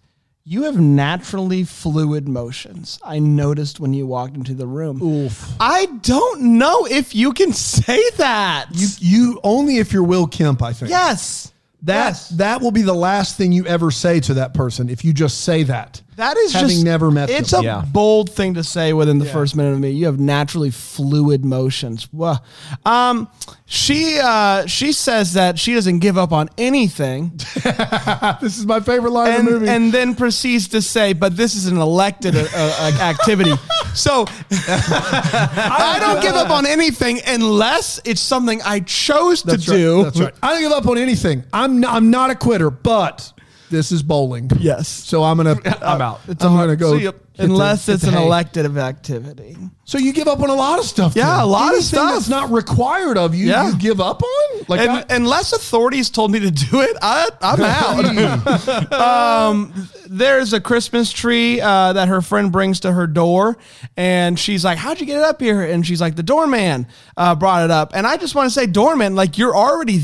[0.44, 2.98] You have naturally fluid motions.
[3.04, 5.00] I noticed when you walked into the room.
[5.02, 5.52] Oof.
[5.60, 8.66] I don't know if you can say that.
[8.72, 10.90] You, you only if you're Will Kemp, I think.
[10.90, 11.52] yes.
[11.82, 12.28] That yes.
[12.30, 15.42] that will be the last thing you ever say to that person if you just
[15.42, 16.02] say that.
[16.16, 17.60] That is having just never met It's them.
[17.60, 17.82] a Yeah.
[17.92, 19.90] bold thing to say within the first minute of me.
[19.90, 22.08] You have naturally fluid motions.
[22.12, 22.42] Well,
[22.86, 23.28] um,
[23.66, 27.32] she uh, she says that she doesn't give up on anything,
[28.40, 29.68] this is my favorite line of and the movie.
[29.68, 33.52] and then proceeds to say, "But this is an elected uh, uh, activity."
[33.94, 39.60] So I don't give up on anything unless it's something I chose to right.
[39.60, 40.04] do.
[40.04, 40.34] That's right.
[40.42, 41.44] I don't give up on anything.
[41.52, 43.32] I'm not, I'm not a quitter, but
[43.70, 44.50] this is bowling.
[44.60, 44.88] Yes.
[44.88, 46.20] So I'm gonna I'm out.
[46.28, 46.96] I'm gonna go.
[46.98, 47.12] See ya.
[47.12, 48.24] hit the- Unless it's the an hay.
[48.24, 49.56] elective activity.
[49.84, 51.14] So you give up on a lot of stuff.
[51.14, 51.40] Yeah, then.
[51.40, 52.12] a lot of Anything stuff.
[52.14, 53.46] that's not required of you.
[53.48, 53.68] Yeah.
[53.70, 54.64] You give up on.
[54.68, 57.60] Like And, I- unless authorities told me to do it, I, I'm
[58.46, 58.92] out.
[58.92, 63.58] um, there's a Christmas tree uh, that her friend brings to her door,
[63.96, 67.34] and she's like, "How'd you get it up here?" And she's like, "The doorman uh,
[67.34, 70.00] brought it up." And I just want to say, doorman, like you're already.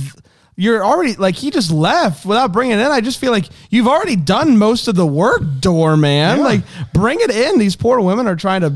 [0.57, 2.91] You're already like he just left without bringing it in.
[2.91, 6.39] I just feel like you've already done most of the work, doorman.
[6.39, 6.45] Yeah.
[6.45, 6.61] Like
[6.93, 7.59] bring it in.
[7.59, 8.73] These poor women are trying to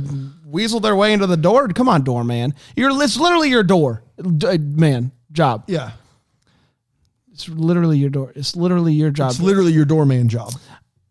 [0.47, 1.69] weasel their way into the door.
[1.69, 2.55] Come on, doorman.
[2.77, 4.03] You're it's literally your door,
[4.39, 5.12] D- man.
[5.33, 5.65] Job.
[5.67, 5.91] yeah,
[7.33, 8.33] It's literally your door.
[8.35, 9.33] It's literally your job.
[9.33, 10.55] it's literally your doorman job.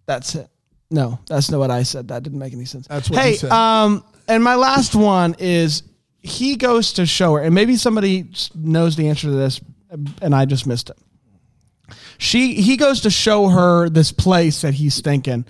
[0.08, 0.48] That's it.
[0.90, 2.08] No, that's not what I said.
[2.08, 2.88] That didn't make any sense.
[2.88, 3.52] That's what hey, he said.
[3.52, 5.84] um, and my last one is
[6.22, 9.62] he goes to show her, and maybe somebody knows the answer to this,
[10.22, 10.98] and I just missed it.
[12.18, 15.46] She he goes to show her this place that he's thinking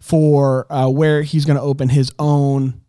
[0.00, 2.80] for uh, where he's going to open his own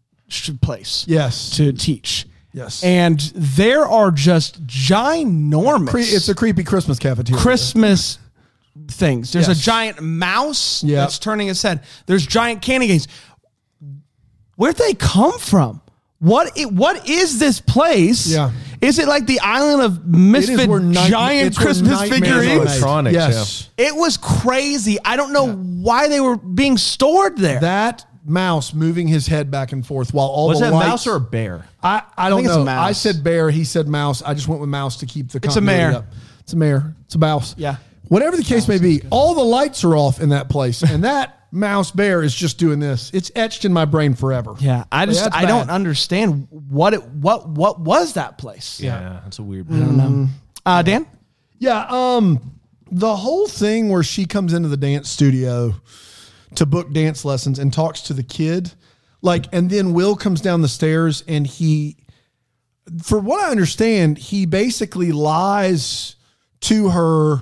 [0.62, 1.06] place.
[1.08, 1.56] Yes.
[1.58, 2.26] to teach.
[2.54, 2.84] Yes.
[2.84, 5.90] and there are just ginormous.
[5.90, 7.40] Cre- it's a creepy Christmas cafeteria.
[7.40, 8.18] Christmas
[8.90, 9.32] things.
[9.32, 9.60] There's Yes.
[9.60, 11.02] a giant mouse Yeah.
[11.02, 11.82] that's turning its head.
[12.08, 13.08] There's giant candy canes.
[14.56, 15.82] Where'd they come from?
[16.20, 18.26] What it, what is this place?
[18.28, 18.52] Yeah.
[18.88, 22.26] Is it like the island of misfit is night- giant it's where Christmas nightmares are
[22.26, 22.48] figurines?
[22.48, 22.68] made.
[22.68, 23.70] Electronics, Yes.
[23.78, 24.98] It was crazy.
[25.04, 27.60] I don't know why they were being stored there.
[27.60, 30.60] That mouse moving his head back and forth while all the lights.
[30.60, 31.66] Was the that a lights, mouse or a bear?
[31.84, 32.66] I, I don't think it's a know.
[32.66, 32.90] mouse.
[32.90, 33.50] I said bear.
[33.50, 34.22] He said mouse.
[34.22, 35.38] I just went with mouse to keep the.
[35.38, 35.96] It's a continuity mare.
[36.00, 36.06] Up.
[36.42, 36.96] It's a mare.
[37.06, 37.56] It's a mouse.
[37.58, 37.76] Yeah.
[38.10, 41.37] Whatever the case may be, all the lights are off in that place, and that
[41.52, 43.12] mouse bear is just doing this.
[43.14, 44.56] It's etched in my brain forever.
[44.60, 48.80] yeah, I just That's I don't understand what it what what was that place.
[48.80, 49.72] Yeah, that's a weird.
[49.72, 50.28] I don't know.
[50.66, 51.08] Uh, Dan.
[51.60, 52.60] Yeah, um,
[52.92, 55.74] the whole thing where she comes into the dance studio
[56.56, 58.74] to book dance lessons and talks to the kid,
[59.22, 61.98] like, and then Will comes down the stairs and he,
[63.02, 66.16] for what I understand, he basically lies
[66.62, 67.40] to her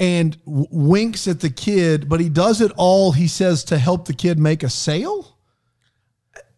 [0.00, 4.06] and w- winks at the kid, but he does it all, he says, to help
[4.06, 5.36] the kid make a sale.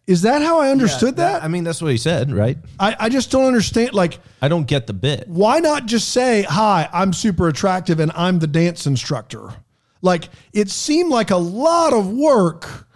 [0.07, 1.43] Is that how I understood that?
[1.43, 2.57] I mean, that's what he said, right?
[2.79, 3.93] I, I just don't understand.
[3.93, 5.27] Like, I don't get the bit.
[5.27, 9.53] why not just say, Hi, I'm super attractive and I'm the dance instructor?
[10.01, 12.87] Like, it seemed like a lot of work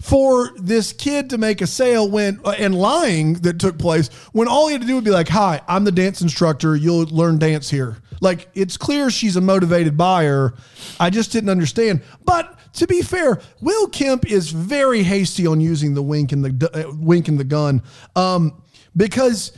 [0.00, 4.48] for this kid to make a sale when, uh, and lying that took place when
[4.48, 6.74] all he had to do would be like, Hi, I'm the dance instructor.
[6.74, 7.98] You'll learn dance here.
[8.20, 10.54] Like, it's clear she's a motivated buyer.
[10.98, 12.02] I just didn't understand.
[12.24, 16.88] But to be fair, Will Kemp is very hasty on using the wink and the
[16.88, 17.82] uh, wink and the gun,
[18.16, 18.62] um,
[18.96, 19.52] because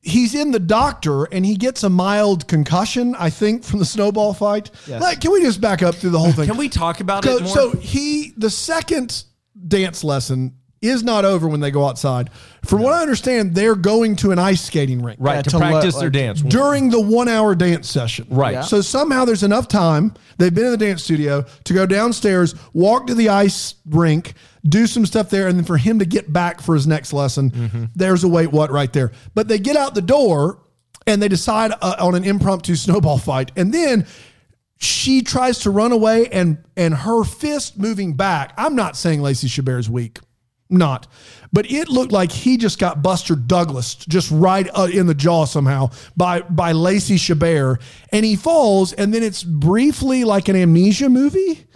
[0.00, 4.34] he's in the doctor and he gets a mild concussion, I think, from the snowball
[4.34, 4.70] fight.
[4.86, 6.46] Like, can we just back up through the whole thing?
[6.46, 7.54] Can we talk about so, it more?
[7.54, 9.24] so he, the second
[9.66, 12.30] dance lesson is not over when they go outside.
[12.64, 15.58] From what I understand, they're going to an ice skating rink Right Yeah, to to
[15.58, 16.42] let, practice their like, dance.
[16.42, 18.26] during the one hour dance session.
[18.30, 18.54] Right.
[18.54, 18.60] Yeah.
[18.62, 20.14] So somehow there's enough time.
[20.38, 24.34] They've been in the dance studio to go downstairs, walk to the ice rink,
[24.66, 27.50] do some stuff there, and then for him to get back for his next lesson,
[27.50, 27.84] Mm-hmm.
[27.94, 29.12] there's a wait what right there.
[29.34, 30.60] But they get out the door
[31.06, 33.52] and they decide uh, on an impromptu snowball fight.
[33.56, 34.06] And then
[34.78, 38.52] she tries to run away and and her fist moving back.
[38.56, 40.18] I'm not saying Lacey Chabert's weak.
[40.70, 41.06] Not.
[41.52, 45.44] But it looked like he just got Buster Douglas just right uh, in the jaw
[45.44, 51.08] somehow by by Lacey Chabert and he falls and then it's briefly like an amnesia
[51.08, 51.66] movie.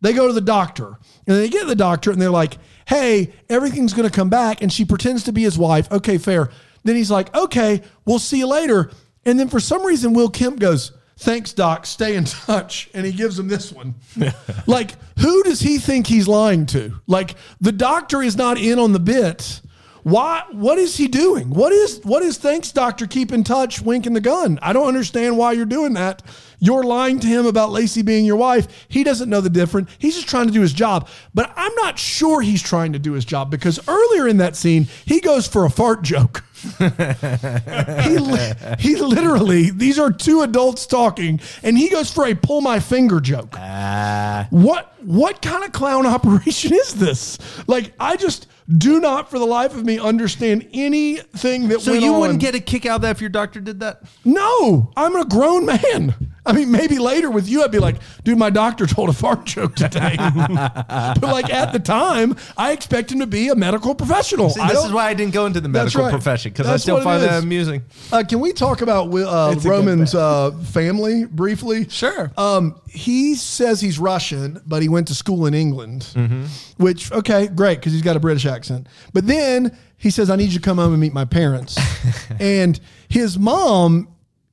[0.00, 2.56] They go to the doctor and they get the doctor and they're like,
[2.86, 5.90] "Hey, everything's going to come back." And she pretends to be his wife.
[5.92, 6.50] Okay, fair.
[6.84, 8.90] Then he's like, "Okay, we'll see you later."
[9.24, 11.86] And then for some reason Will Kemp goes, "Thanks, doc.
[11.86, 13.94] Stay in touch." And he gives him this one.
[14.66, 16.94] like, who does he think he's lying to?
[17.06, 19.60] Like, the doctor is not in on the bit.
[20.08, 20.42] Why?
[20.52, 21.50] What is he doing?
[21.50, 23.06] What is what is thanks, doctor?
[23.06, 24.58] Keep in touch, winking the gun.
[24.62, 26.22] I don't understand why you're doing that.
[26.60, 28.86] You're lying to him about Lacey being your wife.
[28.88, 29.90] He doesn't know the difference.
[29.98, 31.08] He's just trying to do his job.
[31.34, 34.88] But I'm not sure he's trying to do his job because earlier in that scene,
[35.04, 36.42] he goes for a fart joke.
[36.78, 42.60] he, li- he literally, these are two adults talking, and he goes for a pull
[42.60, 43.54] my finger joke.
[43.56, 44.46] Ah.
[44.50, 47.38] What what kind of clown operation is this?
[47.68, 52.14] Like, I just do not, for the life of me, understand anything that so you
[52.14, 52.20] on.
[52.20, 54.02] wouldn't get a kick out of that if your doctor did that?
[54.24, 56.14] No, I'm a grown man.
[56.48, 59.44] I mean, maybe later with you, I'd be like, dude, my doctor told a fart
[59.44, 60.16] joke today.
[60.48, 64.48] but like at the time, I expect him to be a medical professional.
[64.50, 66.10] See, this is why I didn't go into the medical right.
[66.10, 67.82] profession because I still find that amusing.
[68.10, 71.88] Uh, can we talk about uh, It's a good Roman's uh, family briefly?
[71.88, 72.32] Sure.
[72.36, 76.46] Um, he says he's Russian, but he went to school in England, Mm-hmm.
[76.82, 78.86] which okay, great because he's got a British accent.
[79.12, 81.78] But then he says, "I need you to come home and meet my parents,"
[82.40, 84.08] and his mom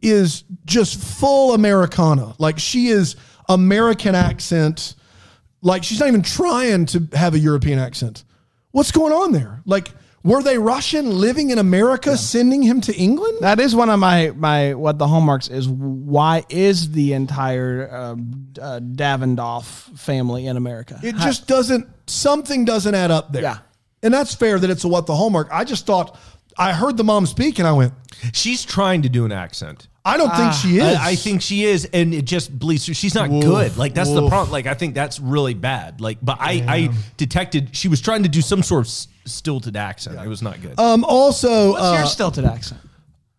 [0.09, 3.15] is just full Americana, like she is
[3.49, 4.95] American accent,
[5.61, 8.23] like she's not even trying to have a European accent.
[8.71, 9.61] What's going on there?
[9.65, 9.89] Like,
[10.23, 13.37] were they Russian living in America, sending him to England?
[13.41, 15.67] That is one of my my what the hallmarks is.
[15.69, 19.63] Why is the entire um, uh, Davidoff
[19.97, 20.99] family in America?
[21.03, 21.87] It just doesn't.
[22.07, 23.43] Something doesn't add up there.
[23.43, 23.57] Yeah.
[24.03, 25.47] and that's fair that it's a what the hallmark.
[25.51, 26.17] I just thought
[26.57, 27.93] I heard the mom speak and I went,
[28.33, 29.87] She's trying to do an accent.
[30.05, 30.97] I don't think she is.
[30.97, 32.93] I, I think she is, and it just bleeds through.
[32.93, 33.75] She's not good.
[33.75, 34.51] Like that's the problem.
[34.51, 35.99] Like I think that's really bad.
[35.99, 38.91] Like, but I, I detected she was trying to do some sort of
[39.29, 40.19] stilted accent.
[40.23, 40.79] It was not good.
[40.79, 41.03] Um.
[41.03, 42.79] Also, What's uh, your stilted accent?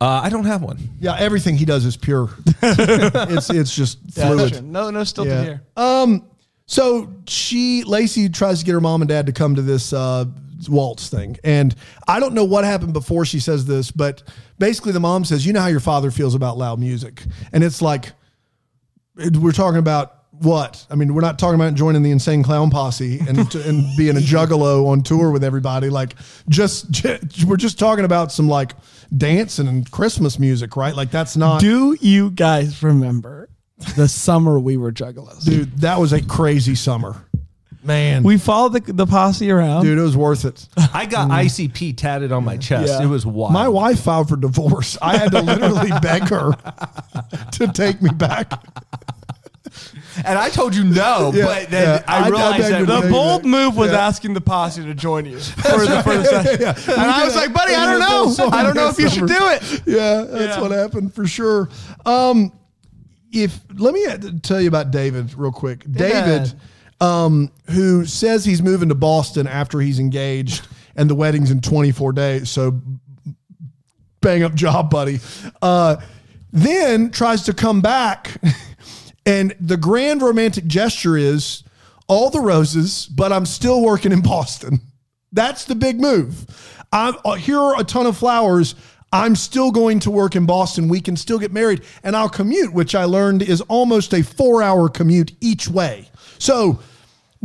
[0.00, 0.78] Uh, I don't have one.
[1.00, 2.28] yeah, everything he does is pure.
[2.62, 4.52] it's it's just Yeah, fluid.
[4.54, 4.62] sure.
[4.62, 5.42] No, no stilted Yeah.
[5.44, 5.62] here.
[5.76, 6.24] Um.
[6.66, 10.24] So she Lacey tries to get her mom and dad to come to this uh,
[10.68, 11.74] waltz thing, and
[12.08, 14.22] I don't know what happened before she says this, but
[14.58, 17.82] basically the mom says, "You know how your father feels about loud music," and it's
[17.82, 18.12] like
[19.16, 20.12] we're talking about.
[20.40, 24.18] What I mean, we're not talking about joining the insane clown posse and and being
[24.18, 25.88] a juggalo on tour with everybody.
[25.88, 26.14] Like,
[26.50, 27.16] just, ju-
[27.46, 28.72] we're just talking about some like
[29.16, 30.94] dancing and Christmas music, right?
[30.94, 31.62] Like, that's not.
[31.62, 33.48] Do you guys remember
[33.96, 35.46] the summer we were juggalos?
[35.46, 37.25] dude, that was a crazy summer.
[37.86, 39.84] Man, We followed the, the posse around.
[39.84, 40.66] dude, it was worth it.
[40.92, 42.88] I got ICP tatted on my chest.
[42.92, 43.02] Yeah.
[43.04, 43.52] It was wild.
[43.52, 44.98] My wife filed for divorce.
[45.00, 46.52] I had to literally beg her
[47.52, 48.52] to take me back.
[50.24, 52.04] and I told you no, Yeah, but then yeah.
[52.08, 54.06] I I- I realized begged her that the bold me move was Yeah.
[54.06, 56.62] asking the posse to join you for the for the session.
[56.64, 58.48] And And I was like, buddy, I don't know.
[58.50, 59.82] I don't know if you should do it.
[59.86, 60.60] Yeah, that's Yeah.
[60.60, 61.68] what happened for sure.
[62.06, 62.52] Um,
[63.32, 64.06] if let me
[64.40, 65.84] tell you about David real quick.
[65.90, 66.52] David,
[67.00, 72.12] um, who says he's moving to Boston after he's engaged and the wedding's in 24
[72.12, 72.50] days.
[72.50, 72.80] So
[74.20, 75.20] bang up job, buddy.
[75.60, 75.96] Uh,
[76.52, 78.40] then tries to come back,
[79.26, 81.62] and the grand romantic gesture is
[82.08, 84.80] all the roses, but I'm still working in Boston.
[85.32, 86.46] That's the big move.
[86.92, 88.74] I'm, uh, here are a ton of flowers.
[89.12, 90.88] I'm still going to work in Boston.
[90.88, 94.62] We can still get married, and I'll commute, which I learned is almost a four
[94.62, 96.08] hour commute each way.
[96.38, 96.80] So,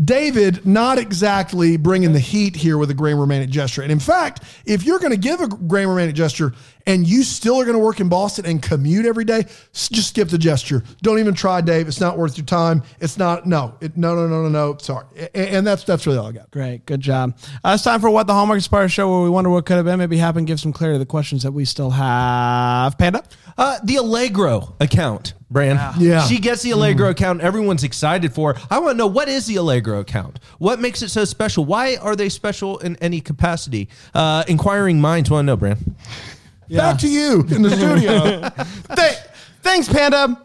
[0.04, 3.82] David, not exactly bringing the heat here with a grand romantic gesture.
[3.82, 6.54] And in fact, if you're going to give a grand romantic gesture
[6.86, 10.30] and you still are going to work in Boston and commute every day, just skip
[10.30, 10.84] the gesture.
[11.02, 11.88] Don't even try, Dave.
[11.88, 12.84] It's not worth your time.
[13.00, 13.46] It's not.
[13.46, 13.75] No.
[13.82, 14.15] It, no.
[14.15, 14.27] No.
[14.27, 14.44] No.
[14.44, 14.50] No.
[14.50, 14.77] No.
[14.77, 15.06] Sorry.
[15.17, 16.50] A- And, that's that's really all I got.
[16.52, 17.38] Great, good job.
[17.63, 19.86] Uh, it's time for what the Hallmark Inspire show, where we wonder what could have
[19.86, 22.98] been, maybe happened, give some clarity to the questions that we still have.
[22.98, 23.23] Panda.
[23.58, 25.77] Uh, the Allegro account Bran.
[26.00, 26.23] Yeah.
[26.23, 27.42] She gets the Allegro account.
[27.42, 28.54] Everyone's excited for.
[28.54, 28.62] her.
[28.71, 30.40] I want to know what is the Allegro account?
[30.60, 31.65] What makes it so special?
[31.65, 33.90] Why are they special in any capacity?
[34.13, 35.77] Uh, inquiring minds want to know, Bran.
[36.78, 38.50] Back to you in the studio.
[38.96, 39.17] Th-
[39.62, 40.42] thanks, Panda.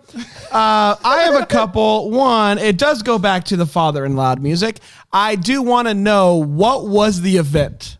[0.50, 2.10] Uh, I have a couple.
[2.10, 4.78] One, it does go back to the father in loud music.
[5.12, 7.98] I do want to know what was the event?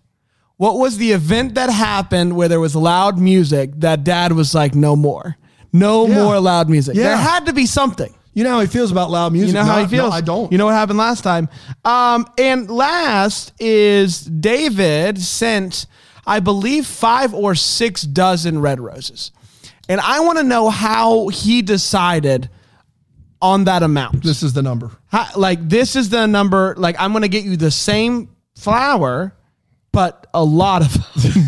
[0.57, 4.75] What was the event that happened where there was loud music that dad was like,
[4.75, 5.37] no more?
[5.73, 6.15] No Yeah.
[6.25, 6.97] more loud music.
[6.97, 7.05] Yeah.
[7.09, 8.15] There had to be something.
[8.33, 9.49] you know how he feels about loud music.
[9.49, 10.11] You know how No, he feels.
[10.11, 10.51] No, I don't.
[10.53, 11.49] You know what happened last time.
[11.85, 15.87] Um, and last is David sent,
[16.27, 19.31] I believe, five or six dozen red roses,
[19.89, 22.51] and I want to know how he decided
[23.41, 24.23] on that amount.
[24.23, 24.91] this is the number.
[25.07, 26.75] How- like this is the number.
[26.77, 29.35] Like I'm going to get you the same flower,
[29.93, 30.93] but a lot of.
[31.23, 31.43] them.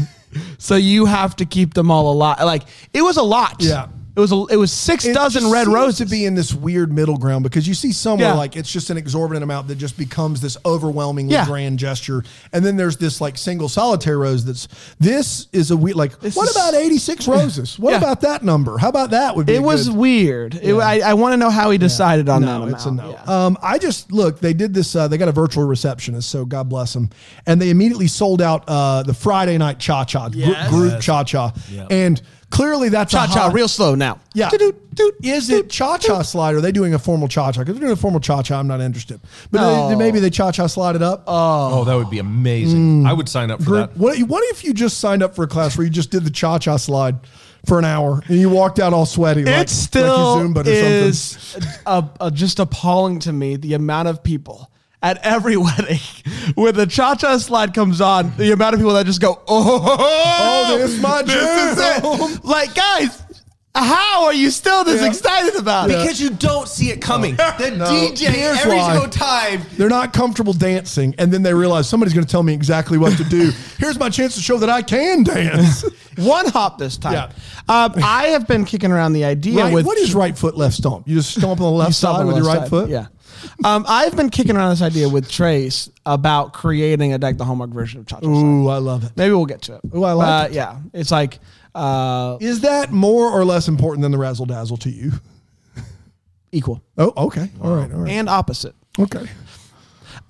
[0.59, 2.39] so you have to keep them all alive.
[2.43, 3.57] Like it was a lot.
[3.61, 3.89] Yeah.
[4.19, 6.35] It was a, it was six It dozen just red seems roses to be in
[6.35, 8.35] this weird middle ground because you see somewhere Yeah.
[8.35, 11.47] like it's just an exorbitant amount that just becomes this overwhelmingly Yeah.
[11.47, 14.66] grand gesture, and then there's this like single solitary rose that's
[14.99, 17.79] this is a weird like This what is- about 86 roses?
[17.79, 17.99] What Yeah.
[17.99, 18.77] about that number?
[18.77, 20.55] How about that would be It was good- weird.
[20.57, 22.73] It, I, I want to know how he decided on that no, amount.
[22.73, 23.11] it's a no.
[23.12, 23.23] Yeah.
[23.47, 24.41] Um, I just look.
[24.41, 24.97] They did this.
[24.97, 27.11] Uh, they got a virtual receptionist, so God bless them.
[27.47, 30.69] And they immediately sold out uh, the Friday night cha cha Yes.
[30.71, 31.53] group cha cha,
[31.89, 34.20] and clearly that's cha cha, real slow now.
[34.34, 34.51] Yeah.
[35.22, 36.55] Is it cha cha slide?
[36.55, 37.61] Are they doing a formal cha cha?
[37.61, 39.20] Because they're doing a formal cha cha, I'm not interested.
[39.51, 39.88] But No.
[39.88, 39.99] they- oh.
[39.99, 41.24] maybe they cha cha slide it up.
[41.26, 41.80] Oh.
[41.80, 43.03] oh, that would be amazing.
[43.05, 43.09] Mm.
[43.09, 43.96] I would sign up for that.
[43.96, 46.30] what, what if you just signed up for a class where you just did the
[46.30, 47.16] cha cha slide
[47.66, 49.44] for an hour and you walked out all sweaty?
[49.44, 50.72] like, it still like you Zumba or something?
[50.74, 54.70] is a, a, just appalling to me the amount of people
[55.03, 55.99] at every wedding
[56.55, 58.32] when the cha cha slide comes on.
[58.36, 62.44] The amount of people that just go, oh, Oh, this my this is it.
[62.44, 63.22] Like guys,
[63.74, 65.07] how are you still this Yeah.
[65.09, 65.99] excited about it?
[65.99, 67.36] Because you don't see it coming.
[67.36, 68.92] The No, DJ here's every why.
[68.92, 69.62] single time.
[69.76, 73.16] They're not comfortable dancing, and then they realize somebody's going to tell me exactly what
[73.18, 73.53] to do.
[73.78, 75.84] Here's my chance to show that I can dance.
[76.16, 77.12] One hop this time.
[77.12, 77.24] Yeah.
[77.68, 80.74] Um, I have been kicking around the idea Right, with what is right foot, left
[80.74, 81.07] stomp?
[81.07, 82.68] You just stomp on the left stomp side with your right side.
[82.70, 82.88] foot?
[82.90, 83.07] Yeah.
[83.64, 87.70] Um, I've been kicking around this idea with Trace about creating a Deck the Hallmark
[87.70, 88.26] version of Cha Cha.
[88.26, 89.12] Ooh, I love it.
[89.16, 89.81] Maybe we'll get to it.
[89.95, 90.55] Ooh, I like uh, it.
[90.55, 91.39] Yeah, it's like
[91.74, 95.12] uh, Is that more or less important than the razzle dazzle to you?
[96.53, 97.51] equal Oh, okay.
[97.61, 97.93] All right.
[97.93, 98.11] All right.
[98.11, 98.74] and opposite.
[98.99, 99.26] Okay.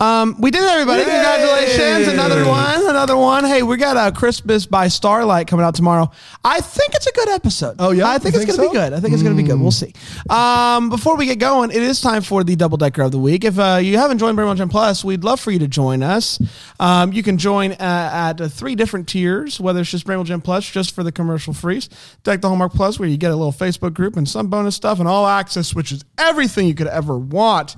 [0.01, 1.01] Um, we did it, everybody.
[1.01, 1.09] Yay!
[1.09, 2.07] Congratulations.
[2.07, 2.89] Another one.
[2.89, 3.43] Another one.
[3.43, 6.09] Hey, we got a Christmas by Starlight coming out tomorrow.
[6.41, 7.75] I think it's a good episode.
[7.79, 8.07] Oh, yeah?
[8.07, 8.93] I think You it's think going to be good.
[8.93, 9.59] I think it's going to be good.
[9.59, 9.93] We'll see.
[10.29, 13.43] Um, before we get going, it is time for the double decker of the week.
[13.43, 16.39] If uh, you haven't joined Bramble Jam Plus, we'd love for you to join us.
[16.79, 17.75] Um, you can join uh,
[18.13, 21.53] at uh, three different tiers, whether it's just Bramble Jam Plus, just for the commercial
[21.53, 21.89] freeze,
[22.23, 24.99] Deck the Hallmark Plus, where you get a little Facebook group and some bonus stuff
[24.99, 27.75] and all access, which is everything you could ever want.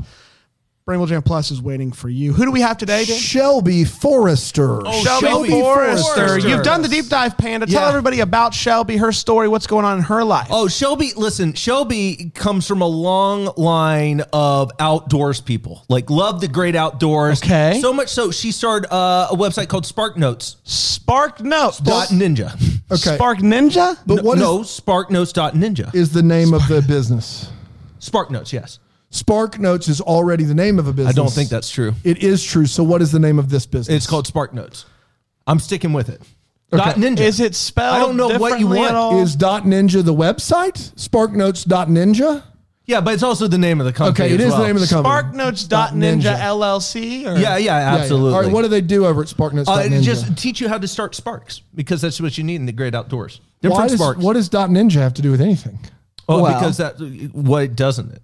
[0.83, 2.33] Bramble Jam Plus is waiting for you.
[2.33, 3.15] Who do we have today, Dan?
[3.17, 4.81] Shelby Forrester.
[4.85, 6.27] Oh, Shelby, Shelby Forrester.
[6.27, 6.49] Forrester.
[6.49, 7.67] You've done the deep dive, Panda.
[7.67, 7.87] Tell Yeah.
[7.89, 10.47] everybody about Shelby, her story, what's going on in her life.
[10.49, 15.85] Oh, Shelby, listen, Shelby comes from a long line of outdoors people.
[15.87, 17.43] Like, love the great outdoors.
[17.43, 17.79] Okay.
[17.79, 20.57] So much so, she started uh, a website called Spark Notes.
[20.63, 21.77] Spark Notes.
[21.77, 22.53] Dot Ninja.
[22.91, 23.15] Okay.
[23.15, 23.97] Spark Ninja?
[24.07, 25.93] But no, what is, no, SparkNotes.ninja.
[25.93, 27.51] is the name of the business?
[27.99, 28.79] Spark Notes, yes.
[29.11, 31.13] Spark Notes is already the name of a business.
[31.13, 31.93] I don't think that's true.
[32.03, 32.65] It is true.
[32.65, 33.95] So what is the name of this business?
[33.95, 34.85] It's called Spark Notes.
[35.45, 36.21] I'm sticking with it.
[36.71, 37.19] Dot Ninja.
[37.19, 39.17] Is it spelled I don't know what you want.
[39.19, 40.93] Is Dot Ninja the website?
[40.95, 42.43] SparkNotes.ninja?
[42.85, 44.25] Yeah, but it's also the name of the company.
[44.25, 44.61] Okay, it as is well.
[44.61, 45.13] the name of the company.
[45.13, 45.91] SparkNotes.ninja
[46.21, 46.39] Ninja.
[46.39, 47.25] LLC?
[47.25, 47.37] Or?
[47.37, 48.01] Yeah, yeah, Yeah, yeah.
[48.01, 48.33] absolutely.
[48.33, 50.01] All right, what do they do over at uh, SparkNotes.ninja?
[50.01, 52.95] just teach you how to start sparks because that's what you need in the great
[52.95, 53.39] outdoors.
[53.59, 54.19] Why Different does, sparks.
[54.21, 55.77] what does Dot Ninja have to do with anything?
[56.29, 56.95] oh, Well- because that
[57.33, 58.21] what doesn't it?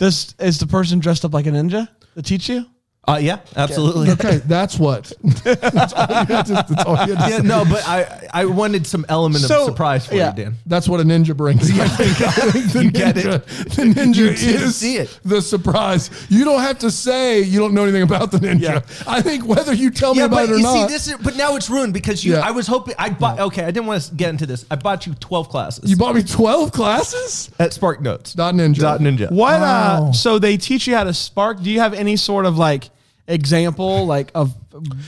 [0.00, 2.64] This is the person dressed up like a ninja to teach you?
[3.08, 4.10] Uh, yeah, absolutely.
[4.10, 5.10] Okay, that's what.
[5.42, 7.42] that's all you had to, that's all you had to Yeah, say.
[7.42, 10.30] no, but I I wanted some element So, of surprise for yeah.
[10.36, 10.54] you, Dan.
[10.66, 11.70] That's what a ninja brings.
[11.80, 13.46] I think, I think the You get ninja, it.
[13.70, 15.18] The ninja You did is see it.
[15.24, 16.10] the surprise.
[16.28, 18.60] You don't have to say you don't know anything about the ninja.
[18.60, 18.80] Yeah.
[19.08, 21.14] I think whether you tell me about but it or you not, see, this is
[21.16, 22.34] but now it's ruined because you.
[22.34, 22.40] Yeah.
[22.46, 23.40] I was hoping I bought.
[23.40, 24.66] Okay, I didn't want to get into this.
[24.70, 27.50] I bought you twelve classes you bought me twelve classes.
[27.58, 28.34] at Spark Notes.
[28.34, 28.78] Dot Ninja.
[28.78, 29.32] Dot Ninja.
[29.32, 29.58] What?
[29.60, 30.08] Wow.
[30.10, 31.60] Uh, so they teach you how to spark.
[31.62, 32.90] Do you have any sort of like
[33.32, 34.54] example, like of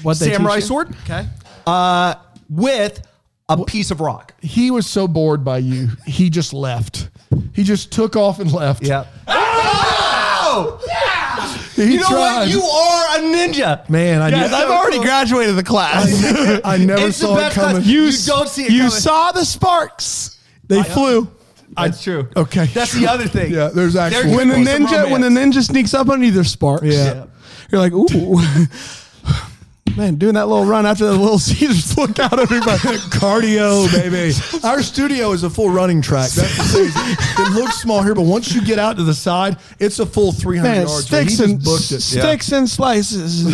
[0.02, 0.68] what they Samurai teach you?
[0.68, 0.96] sword?
[1.04, 1.26] Okay.
[1.66, 2.14] Uh,
[2.48, 3.06] with
[3.48, 4.34] a piece of rock.
[4.40, 7.08] He was so bored by you, he just left.
[7.54, 8.82] He just took off and left.
[8.84, 9.04] Yeah.
[11.76, 12.38] He You know tried.
[12.40, 12.48] what?
[12.48, 13.88] You are a ninja.
[13.88, 16.06] Man, I yes, I've already graduated the class.
[16.64, 17.82] I never It's saw it coming.
[17.84, 18.90] You don't see it You coming.
[18.90, 20.38] saw the sparks.
[20.68, 21.28] They flew.
[21.74, 22.28] That's true.
[22.36, 23.00] Okay, That's sure.
[23.00, 23.52] the other thing.
[23.52, 26.84] Yeah, there's actually when the ninja when the ninja sneaks up on you, there's sparks.
[26.84, 27.24] Yeah.
[27.72, 28.38] You're like, ooh.
[29.96, 32.78] Man, doing that little run after the little Caesars look out everybody.
[33.10, 34.32] cardio, baby.
[34.66, 36.30] Our studio is a full running track.
[36.30, 37.46] That's the thing.
[37.46, 40.32] It looks small here, but once you get out to the side, it's a full
[40.32, 41.06] 300 Man, yards.
[41.06, 43.44] sticks and sticks and slices.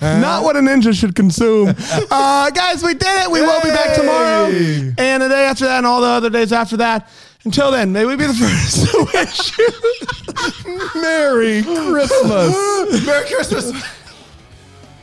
[0.00, 1.74] Not what a ninja should consume.
[2.10, 3.30] Uh, guys, we did it.
[3.30, 6.52] We will be back tomorrow and the day after that and all the other days
[6.52, 7.08] after that.
[7.44, 9.68] Until then, may we be the first to wish you
[11.00, 13.06] Merry Christmas.
[13.06, 13.72] Merry Christmas.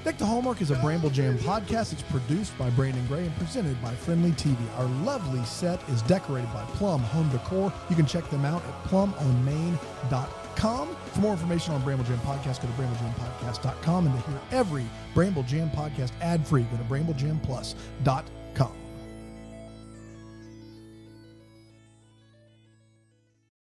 [0.04, 1.94] Deck the Hallmark is a Bramble Jam podcast.
[1.94, 4.58] It's produced by Brandon Gray and presented by Friendly TV.
[4.80, 7.72] Our lovely set is decorated by Plum Home Decor.
[7.92, 10.96] You can check them out at plumonmain.com.
[11.14, 14.08] For more information on Bramble Jam Podcast, go to bramblejampodcast.com.
[14.08, 18.81] And to hear every Bramble Jam podcast ad free, go to bramblejamplus.com.